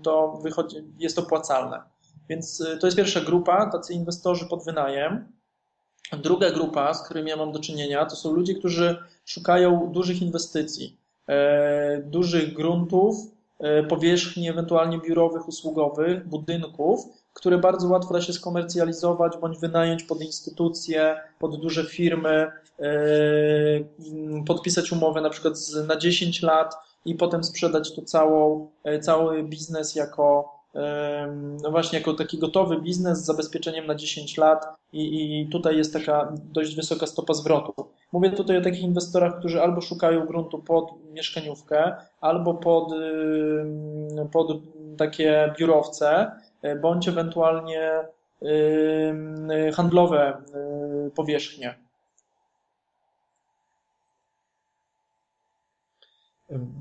[0.02, 1.82] to wychodzi, jest opłacalne.
[2.28, 5.32] Więc to jest pierwsza grupa, tacy inwestorzy pod wynajem.
[6.22, 10.98] Druga grupa, z którymi ja mam do czynienia, to są ludzie, którzy szukają dużych inwestycji
[11.28, 13.16] E, dużych gruntów,
[13.58, 17.00] e, powierzchni ewentualnie biurowych, usługowych, budynków,
[17.32, 22.90] które bardzo łatwo da się skomercjalizować bądź wynająć pod instytucje, pod duże firmy, e,
[24.46, 25.54] podpisać umowę na przykład
[25.86, 26.74] na 10 lat
[27.04, 28.70] i potem sprzedać to całą,
[29.00, 30.58] cały biznes jako
[31.62, 35.92] no właśnie jako taki gotowy biznes z zabezpieczeniem na 10 lat i, i tutaj jest
[35.92, 37.72] taka dość wysoka stopa zwrotu.
[38.12, 42.92] Mówię tutaj o takich inwestorach, którzy albo szukają gruntu pod mieszkaniówkę, albo pod,
[44.32, 44.48] pod
[44.98, 46.30] takie biurowce,
[46.80, 47.90] bądź ewentualnie
[49.74, 50.42] handlowe
[51.06, 51.74] y, powierzchnie.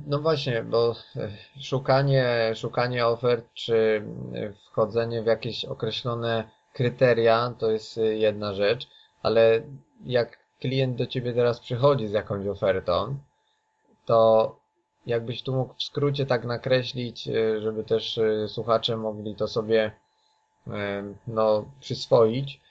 [0.07, 1.29] No właśnie, bo e,
[1.61, 4.03] szukanie, szukanie ofert czy
[4.33, 8.87] e, wchodzenie w jakieś określone kryteria to jest e, jedna rzecz,
[9.23, 9.61] ale
[10.05, 13.17] jak klient do ciebie teraz przychodzi z jakąś ofertą,
[14.05, 14.55] to
[15.07, 17.29] jakbyś tu mógł w skrócie tak nakreślić,
[17.59, 19.91] żeby też słuchacze mogli to sobie
[21.27, 22.61] no, przyswoić,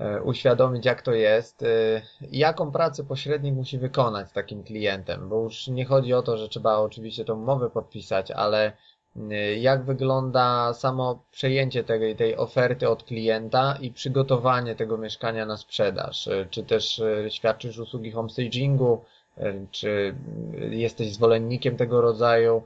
[0.00, 2.02] E, uświadomić, jak to jest, e,
[2.32, 6.48] jaką pracę pośrednik musi wykonać z takim klientem, bo już nie chodzi o to, że
[6.48, 8.72] trzeba oczywiście tą umowę podpisać, ale
[9.16, 15.56] e, jak wygląda samo przejęcie tej, tej oferty od klienta i przygotowanie tego mieszkania na
[15.56, 16.28] sprzedaż?
[16.50, 19.04] Czy też świadczysz usługi homestagingu,
[19.70, 20.14] czy
[20.70, 22.62] jesteś zwolennikiem tego rodzaju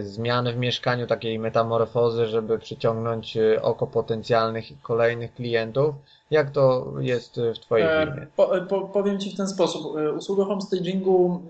[0.00, 5.94] zmiany w mieszkaniu, takiej metamorfozy, żeby przyciągnąć oko potencjalnych kolejnych klientów?
[6.30, 8.26] Jak to jest w Twojej e, firmie?
[8.36, 9.96] Po, po, powiem Ci w ten sposób.
[9.96, 11.42] E, usługa homestagingu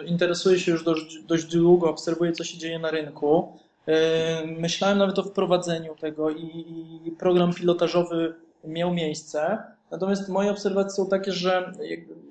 [0.00, 3.52] e, interesuje się już dość, dość długo, obserwuję, co się dzieje na rynku.
[4.58, 6.66] Myślałem nawet o wprowadzeniu tego i,
[7.04, 9.62] i program pilotażowy miał miejsce.
[9.92, 11.72] Natomiast moje obserwacje są takie, że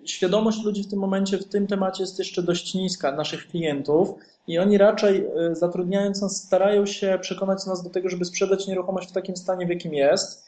[0.05, 4.13] świadomość ludzi w tym momencie w tym temacie jest jeszcze dość niska, naszych klientów,
[4.47, 9.11] i oni raczej zatrudniając nas, starają się przekonać nas do tego, żeby sprzedać nieruchomość w
[9.11, 10.45] takim stanie, w jakim jest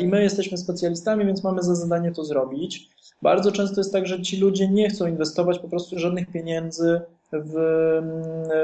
[0.00, 2.88] I my jesteśmy specjalistami, więc mamy za zadanie to zrobić.
[3.22, 7.00] Bardzo często jest tak, że ci ludzie nie chcą inwestować po prostu żadnych pieniędzy
[7.32, 7.52] w,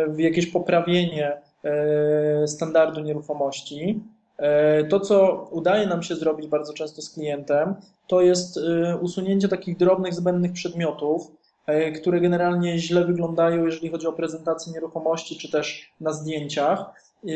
[0.09, 1.32] w jakieś poprawienie
[2.46, 4.01] standardu nieruchomości.
[4.88, 7.74] To, co udaje nam się zrobić bardzo często z klientem,
[8.07, 8.61] to jest
[9.01, 11.30] usunięcie takich drobnych, zbędnych przedmiotów,
[11.70, 16.78] E, które generalnie źle wyglądają, jeżeli chodzi o prezentację nieruchomości, czy też na zdjęciach.
[17.24, 17.28] E,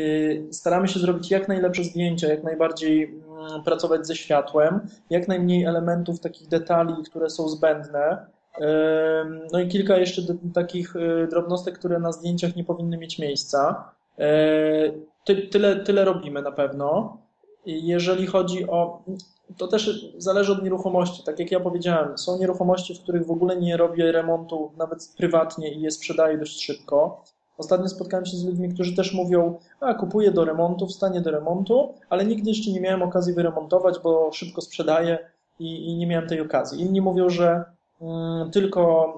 [0.53, 4.79] staramy się zrobić jak najlepsze zdjęcia, jak najbardziej mm, pracować ze światłem,
[5.09, 8.25] jak najmniej elementów, takich detali, które są zbędne.
[8.61, 10.21] E, no i kilka jeszcze
[10.53, 10.93] takich
[11.29, 13.91] drobnostek, które na zdjęciach nie powinny mieć miejsca.
[15.25, 17.17] Tyle, tyle robimy na pewno.
[17.65, 19.03] Jeżeli chodzi o
[19.57, 21.23] to też zależy od nieruchomości.
[21.23, 25.73] Tak jak ja powiedziałem, są nieruchomości, w których w ogóle nie robię remontu nawet prywatnie
[25.73, 27.23] i je sprzedaję dość szybko.
[27.57, 31.93] Ostatnio spotkałem się z ludźmi, którzy też mówią, a kupuję do remontu, wstanie do remontu,
[32.09, 35.19] ale nigdy jeszcze nie miałem okazji wyremontować, bo szybko sprzedaję
[35.59, 36.81] i, i nie miałem tej okazji.
[36.81, 37.63] Inni mówią, że
[38.01, 38.05] y,
[38.51, 39.15] tylko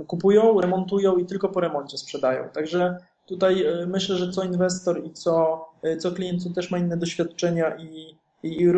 [0.00, 2.48] y, kupują, remontują i tylko po remoncie sprzedają.
[2.48, 2.96] Także
[3.28, 6.96] tutaj y, myślę, że co inwestor i co, y, co klient to też ma inne
[6.96, 8.72] doświadczenia i i, i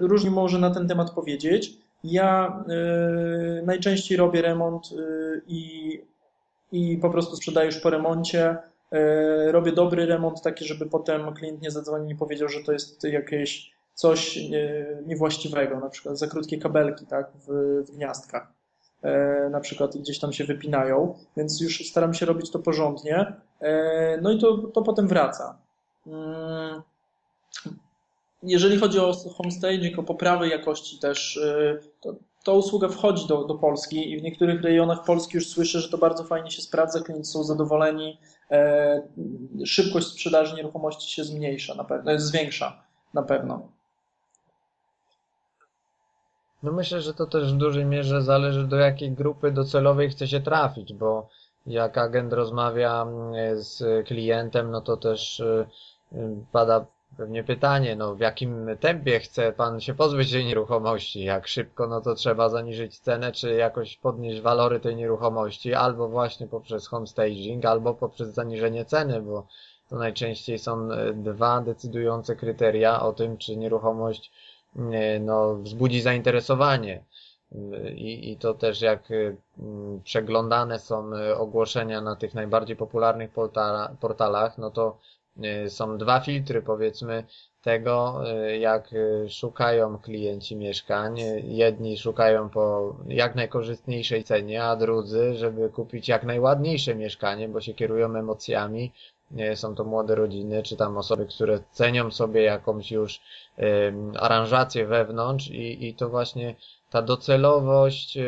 [0.00, 1.78] różnie może na ten temat powiedzieć.
[2.04, 2.60] Ja
[3.60, 6.00] y, najczęściej robię remont y, i,
[6.72, 8.56] i po prostu sprzedaję już po remoncie.
[9.48, 13.04] Y, robię dobry remont, taki, żeby potem klient nie zadzwonił i powiedział, że to jest
[13.04, 14.38] jakieś coś
[15.06, 18.55] niewłaściwego, na przykład za krótkie kabelki tak, w, w gniazdkach
[19.50, 23.32] na przykład gdzieś tam się wypinają, więc już staram się robić to porządnie.
[24.22, 25.58] No i to, to potem wraca.
[26.06, 26.82] Mm,
[28.42, 33.54] jeżeli chodzi o homestaging, o poprawę jakości też, y, to, to usługa wchodzi do, do
[33.54, 37.30] Polski i w niektórych rejonach Polski już słyszę, że to bardzo fajnie się sprawdza, klienci
[37.30, 38.18] są zadowoleni,
[38.50, 39.02] e,
[39.64, 42.82] szybkość sprzedaży nieruchomości się zmniejsza, na pewno, e, zwiększa
[43.14, 43.68] na pewno.
[46.66, 50.40] No myślę, że to też w dużej mierze zależy do jakiej grupy docelowej chce się
[50.40, 51.28] trafić, bo
[51.66, 55.66] jak agent rozmawia mm, z klientem, no to też y,
[56.12, 56.16] y,
[56.52, 56.86] pada
[57.16, 61.24] Pewnie pytanie, no w jakim tempie chce pan się pozbyć tej nieruchomości?
[61.24, 66.46] Jak szybko, no to trzeba zaniżyć cenę, czy jakoś podnieść walory tej nieruchomości, albo właśnie
[66.46, 69.46] poprzez homestaging, albo poprzez zaniżenie ceny, bo
[69.90, 74.32] to najczęściej są e, dwa decydujące kryteria o tym, czy nieruchomość
[75.20, 77.04] no, wzbudzi zainteresowanie.
[77.94, 79.36] I, I to też jak e,
[80.04, 83.30] przeglądane są ogłoszenia na tych najbardziej popularnych
[84.00, 84.98] portalach, no to
[85.44, 87.24] Y, są dwa filtry, powiedzmy,
[87.62, 91.18] tego, y, jak y, szukają klienci mieszkań.
[91.44, 97.74] Jedni szukają po jak najkorzystniejszej cenie, a drudzy, żeby kupić jak najładniejsze mieszkanie, bo się
[97.74, 98.92] kierują emocjami.
[99.54, 103.20] Są to młode rodziny, czy tam osoby, które cenią sobie jakąś już
[104.20, 106.54] aranżację wewnątrz i, i to właśnie
[106.90, 108.18] ta docelowość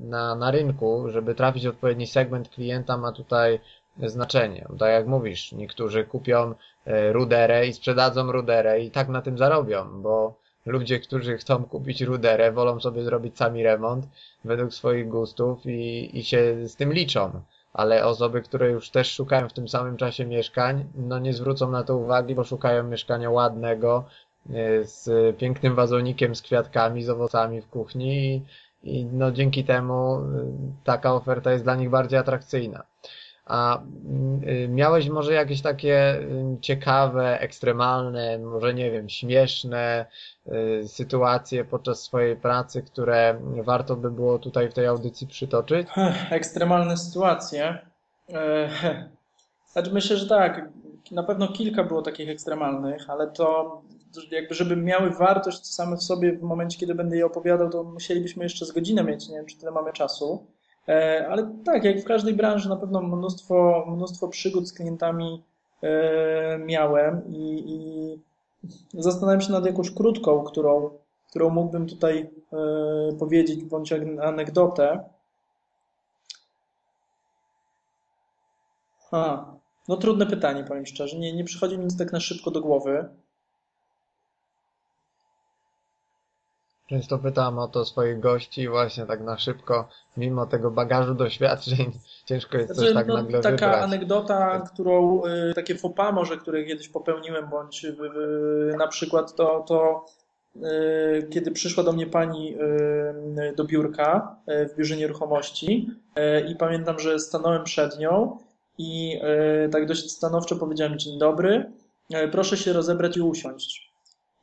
[0.00, 3.60] na, na rynku, żeby trafić w odpowiedni segment klienta ma tutaj
[4.02, 4.66] znaczenie.
[4.78, 6.54] Tak jak mówisz, niektórzy kupią
[6.84, 10.34] e, ruderę i sprzedadzą ruderę i tak na tym zarobią, bo
[10.66, 14.06] ludzie, którzy chcą kupić ruderę, wolą sobie zrobić sami remont
[14.44, 17.40] według swoich gustów i, i się z tym liczą.
[17.76, 21.84] Ale osoby, które już też szukają w tym samym czasie mieszkań, no nie zwrócą na
[21.84, 24.04] to uwagi, bo szukają mieszkania ładnego,
[24.50, 28.42] e, z pięknym wazonikiem, z kwiatkami, z owocami w kuchni
[28.82, 30.22] i, i no dzięki temu e,
[30.84, 32.82] taka oferta jest dla nich bardziej atrakcyjna.
[33.46, 33.82] A
[34.48, 40.06] y, miałeś może jakieś takie y, ciekawe, ekstremalne, może nie wiem, śmieszne
[40.46, 45.88] y, sytuacje podczas swojej pracy, które warto by było tutaj w tej audycji przytoczyć?
[46.30, 47.78] Ekstremalne sytuacje.
[49.72, 50.68] Znaczy myślę, że tak.
[51.10, 53.82] Na pewno kilka było takich ekstremalnych, ale to
[54.30, 58.44] jakby, żeby miały wartość same w sobie w momencie, kiedy będę je opowiadał, to musielibyśmy
[58.44, 59.28] jeszcze z godzinę mieć.
[59.28, 60.46] Nie wiem, czy tyle mamy czasu.
[60.88, 65.42] E, ale tak, jak w każdej branży na pewno mnóstwo, mnóstwo przygód z klientami
[65.82, 70.90] e, miałem i, i zastanawiam się nad jakąś krótką, którą,
[71.30, 75.04] którą mógłbym tutaj e, powiedzieć, bądź anegdotę.
[79.12, 79.44] A,
[79.88, 81.18] no trudne pytanie, powiem szczerze.
[81.18, 83.08] Nie, nie przychodzi mi nic tak na szybko do głowy.
[86.86, 91.92] Często pytam o to swoich gości właśnie tak na szybko, mimo tego bagażu doświadczeń,
[92.28, 93.84] ciężko jest znaczy, coś tak no, nagle Taka wybrać.
[93.84, 97.96] anegdota, którą, y, takie pas może, które kiedyś popełniłem, bądź y,
[98.72, 100.06] y, na przykład to, to
[101.30, 102.56] kiedy przyszła do mnie pani
[103.56, 105.90] do biurka w biurze nieruchomości
[106.48, 108.38] i pamiętam, że stanąłem przed nią
[108.78, 109.20] i
[109.72, 111.72] tak dość stanowczo powiedziałem dzień dobry,
[112.32, 113.85] proszę się rozebrać i usiąść.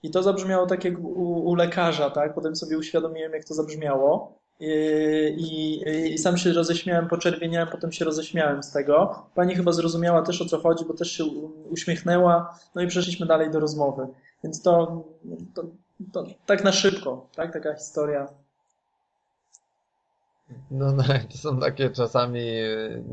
[0.04, 2.34] I to zabrzmiało tak jak u, u lekarza, tak?
[2.34, 4.34] Potem sobie uświadomiłem, jak to zabrzmiało.
[4.60, 4.70] I,
[5.38, 9.26] i, I, sam się roześmiałem, poczerwieniałem, potem się roześmiałem z tego.
[9.36, 11.26] Pani chyba zrozumiała też o co chodzi, bo też się
[11.70, 14.08] uśmiechnęła, no i przeszliśmy dalej do rozmowy.
[14.44, 15.04] Więc to,
[15.54, 15.64] to,
[16.14, 17.54] to tak na szybko, tak?
[17.54, 18.28] Taka historia.
[20.72, 23.04] No, no, to są takie czasami y,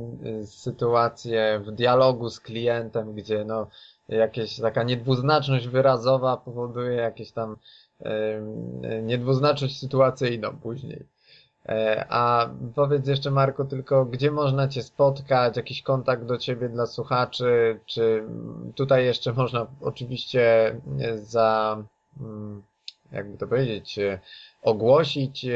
[0.42, 3.66] y, sytuacje w dialogu z klientem, gdzie no,
[4.10, 7.56] jakieś taka niedwuznaczność wyrazowa powoduje jakieś tam
[9.02, 11.04] niedwuznaczność sytuacyjną później.
[11.68, 16.86] E, a powiedz jeszcze Marko tylko, gdzie można Cię spotkać, jakiś kontakt do Ciebie dla
[16.86, 18.24] słuchaczy, czy
[18.74, 20.76] tutaj jeszcze można oczywiście
[21.14, 21.82] za,
[22.20, 22.62] mm,
[23.12, 23.98] jakby to powiedzieć,
[24.62, 25.46] ogłosić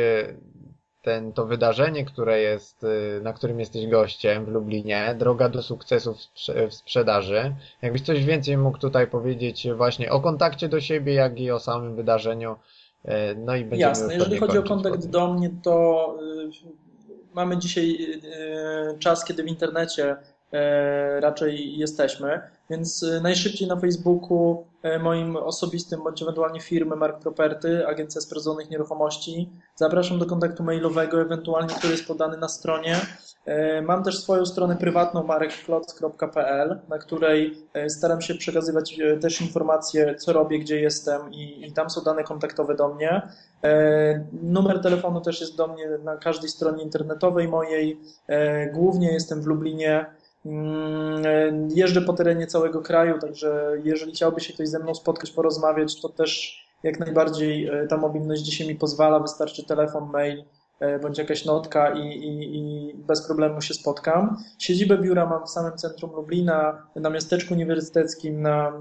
[1.05, 2.87] ten, to wydarzenie, które jest,
[3.23, 6.15] na którym jesteś gościem w Lublinie, Droga do sukcesu
[6.71, 7.55] w sprzedaży.
[7.83, 11.97] Jakbyś coś więcej mógł tutaj powiedzieć właśnie o kontakcie do siebie, jak i o samym
[11.97, 12.57] wydarzeniu,
[13.05, 17.97] E, no i będziemy Jasne, jeżeli chodzi o kontakt do mnie, to y, mamy dzisiaj
[18.95, 20.17] y, czas, kiedy w internecie
[21.21, 22.41] raczej jesteśmy,
[22.71, 28.71] więc y, najszybciej na Facebooku e, moim osobistym, bądź ewentualnie firmy Mark Property, Agencja Sprawdzonych
[28.71, 29.51] Nieruchomości.
[29.77, 32.97] Zapraszam do kontaktu mailowego, ewentualnie, który jest podany na stronie.
[33.45, 40.15] E, mam też swoją stronę prywatną marekfloc.pl, na której e, staram się przekazywać też informacje,
[40.15, 43.23] co robię, gdzie jestem i, i tam są dane kontaktowe do mnie.
[44.43, 48.01] Numer telefonu też jest do mnie na każdej stronie internetowej mojej.
[48.73, 50.07] Głównie jestem w Lublinie.
[50.47, 56.01] Mm, jeżdżę po terenie całego kraju, także jeżeli chciałby się ktoś ze mną spotkać, porozmawiać,
[56.01, 59.21] to też jak najbardziej ta mobilność dzisiaj mi pozwala.
[59.21, 60.45] Wystarczy telefon, mail
[60.81, 64.37] E, bądź jakaś notka i, i, i, bez problemu się spotkam.
[64.59, 68.73] Siedzibę biura mam w samym centrum Lublina, na miasteczku uniwersyteckim, na,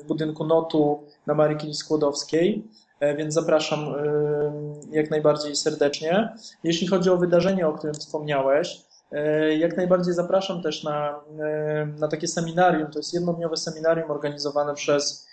[0.00, 2.64] w budynku Notu na Marii Skłodowskiej,
[3.00, 3.94] e, więc zapraszam e,
[4.90, 6.32] jak najbardziej serdecznie.
[6.64, 8.82] Jeśli chodzi o wydarzenie, o którym wspomniałeś,
[9.58, 11.20] jak najbardziej zapraszam też na,
[11.98, 12.90] na takie seminarium.
[12.90, 15.28] To jest jednodniowe seminarium organizowane przez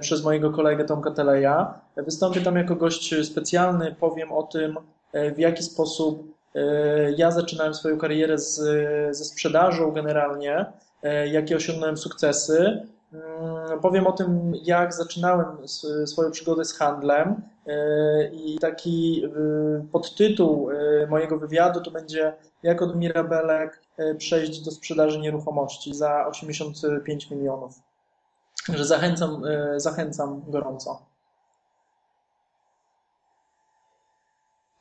[0.00, 1.74] przez mojego kolegę Tomka Teleja.
[1.96, 4.76] Wystąpię tam jako gość specjalny, powiem o tym,
[5.12, 6.60] e, w jaki sposób e,
[7.12, 8.54] ja zaczynałem swoją karierę z,
[9.16, 10.66] ze sprzedażą generalnie,
[11.02, 12.86] e, jakie osiągnąłem sukcesy.
[13.12, 15.68] Mm, powiem o tym, jak zaczynałem
[16.06, 17.42] swoją przygodę z handlem
[18.32, 19.22] i taki
[19.92, 20.68] podtytuł
[21.08, 22.32] mojego wywiadu to będzie
[22.62, 23.82] jak od Mirabelek
[24.18, 27.82] przejść do sprzedaży nieruchomości za 85 milionów.
[28.66, 31.02] Także zachęcam, e, zachęcam gorąco.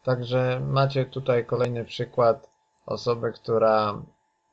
[0.03, 2.49] Także macie tutaj kolejny przykład
[2.85, 4.01] osoby, która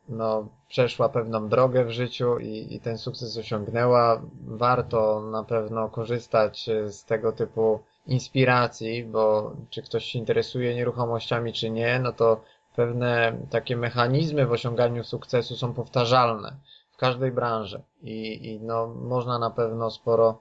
[0.08, 4.22] no, przeszła pewną drogę w życiu i, i ten sukces osiągnęła.
[4.46, 11.70] Warto na pewno korzystać z tego typu inspiracji, bo czy ktoś się interesuje nieruchomościami, czy
[11.70, 12.40] nie, no to
[12.76, 16.56] pewne takie mechanizmy w osiąganiu sukcesu są powtarzalne
[16.98, 20.40] każdej branży i, i no, można na pewno sporo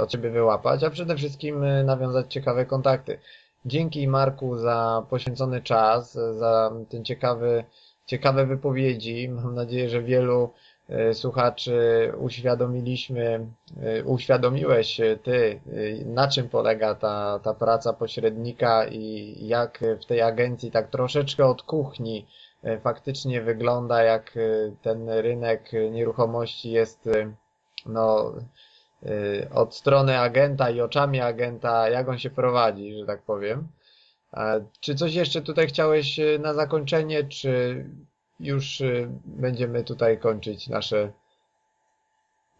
[0.00, 3.18] od Ciebie wyłapać, a przede wszystkim e, nawiązać ciekawe kontakty.
[3.64, 7.64] Dzięki Marku za poświęcony czas, za ten ciekawy,
[8.12, 9.28] ciekawe wypowiedzi.
[9.28, 10.50] Mam nadzieję, że wielu
[10.88, 11.78] e, słuchaczy
[12.18, 13.46] uświadomiliśmy,
[13.82, 15.60] e, uświadomiłeś Ty,
[16.06, 21.62] na czym polega ta, ta praca pośrednika i jak w tej agencji tak troszeczkę od
[21.62, 22.26] kuchni
[22.62, 24.40] E, faktycznie wygląda jak e,
[24.82, 27.32] ten rynek nieruchomości jest e,
[27.86, 28.32] no,
[29.54, 33.68] od strony agenta i oczami agenta, jak on się prowadzi, że tak powiem.
[34.80, 37.84] Czy coś jeszcze tutaj chciałeś na zakończenie, czy
[38.40, 38.82] już
[39.24, 41.12] będziemy tutaj kończyć nasze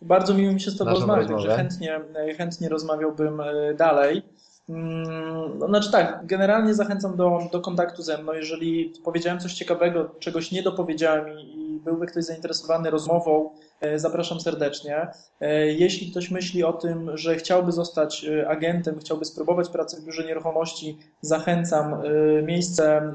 [0.03, 2.01] bardzo miło mi się z Tobą rozmawiać, że chętnie,
[2.39, 3.43] chętnie rozmawiałbym
[3.77, 4.23] dalej.
[4.69, 8.33] Mm, no, znaczy tak, generalnie zachęcam do, do kontaktu ze mną.
[8.33, 15.09] Jeżeli powiedziałem coś ciekawego, czegoś nie dopowiedziałem i byłby ktoś zainteresowany rozmową, e, zapraszam serdecznie.
[15.41, 20.05] E, jeśli ktoś myśli o tym, że chciałby zostać e, agentem, chciałby spróbować pracy w
[20.05, 22.03] biurze nieruchomości, zachęcam.
[22.43, 23.13] Miejsce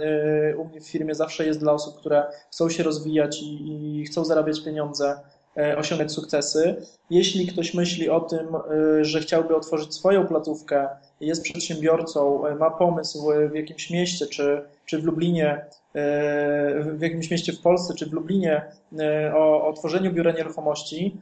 [0.58, 4.26] u mnie w firmie zawsze jest dla osób, które chcą się rozwijać i, i chcą
[4.26, 5.20] zarabiać pieniądze
[5.78, 6.76] osiągać sukcesy.
[7.10, 8.48] Jeśli ktoś myśli o tym,
[9.02, 10.88] że chciałby otworzyć swoją placówkę,
[11.22, 15.66] jest przedsiębiorcą, ma pomysł w jakimś mieście, czy, czy w Lublinie,
[16.82, 21.18] w jakimś mieście w Polsce, czy w Lublinie e, o, otworzeniu biura nieruchomości,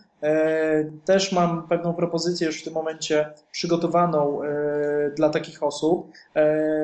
[1.05, 4.39] też mam pewną propozycję już w tym momencie przygotowaną
[5.15, 6.11] dla takich osób.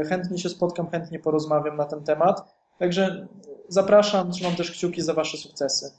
[0.09, 2.55] Chętnie się spotkam, chętnie porozmawiam na ten temat.
[2.79, 3.27] Także
[3.67, 5.91] zapraszam, trzymam też kciuki za Wasze sukcesy.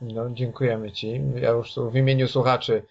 [0.00, 1.20] No, dziękujemy Ci.
[1.34, 2.82] Ja już w imieniu słuchaczy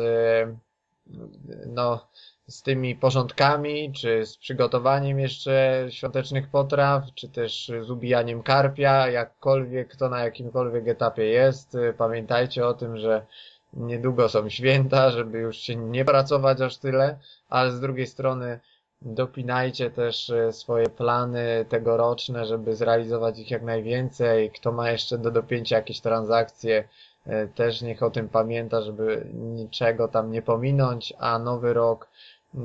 [1.67, 2.07] no,
[2.47, 9.89] z tymi porządkami, czy z przygotowaniem jeszcze świątecznych potraw, czy też z ubijaniem karpia, jakkolwiek
[9.89, 11.77] kto na jakimkolwiek etapie jest.
[11.97, 13.25] Pamiętajcie o tym, że
[13.73, 17.19] niedługo są święta, żeby już się nie pracować aż tyle,
[17.49, 18.59] ale z drugiej strony
[19.05, 24.51] dopinajcie też e, swoje plany tegoroczne, żeby zrealizować ich jak najwięcej.
[24.51, 26.87] Kto ma jeszcze do dopięcia jakieś transakcje,
[27.25, 32.09] e, też niech o tym pamięta, żeby niczego tam nie pominąć, a nowy rok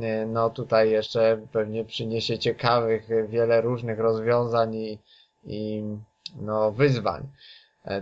[0.02, 4.98] e, no tutaj jeszcze pewnie przyniesie ciekawych wiele różnych rozwiązań i,
[5.44, 5.82] i
[6.40, 7.28] no wyzwań.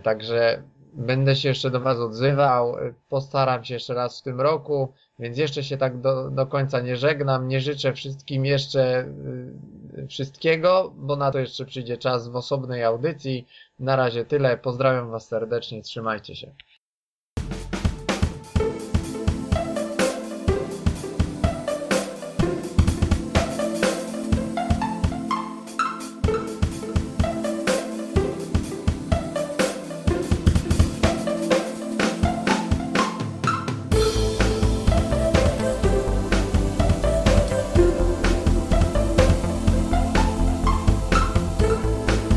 [0.03, 0.63] Także
[0.97, 2.77] Będę się jeszcze do Was odzywał.
[3.09, 6.97] Postaram się jeszcze raz w tym roku, więc jeszcze się tak do, do końca nie
[6.97, 7.49] żegnam.
[7.49, 9.09] Nie życzę wszystkim jeszcze
[9.99, 13.47] y, wszystkiego, bo na to jeszcze przyjdzie czas w osobnej audycji.
[13.79, 14.59] Na razie tyle.
[14.59, 15.83] Pozdrawiam Was serdecznie.
[15.83, 16.53] Trzymajcie się.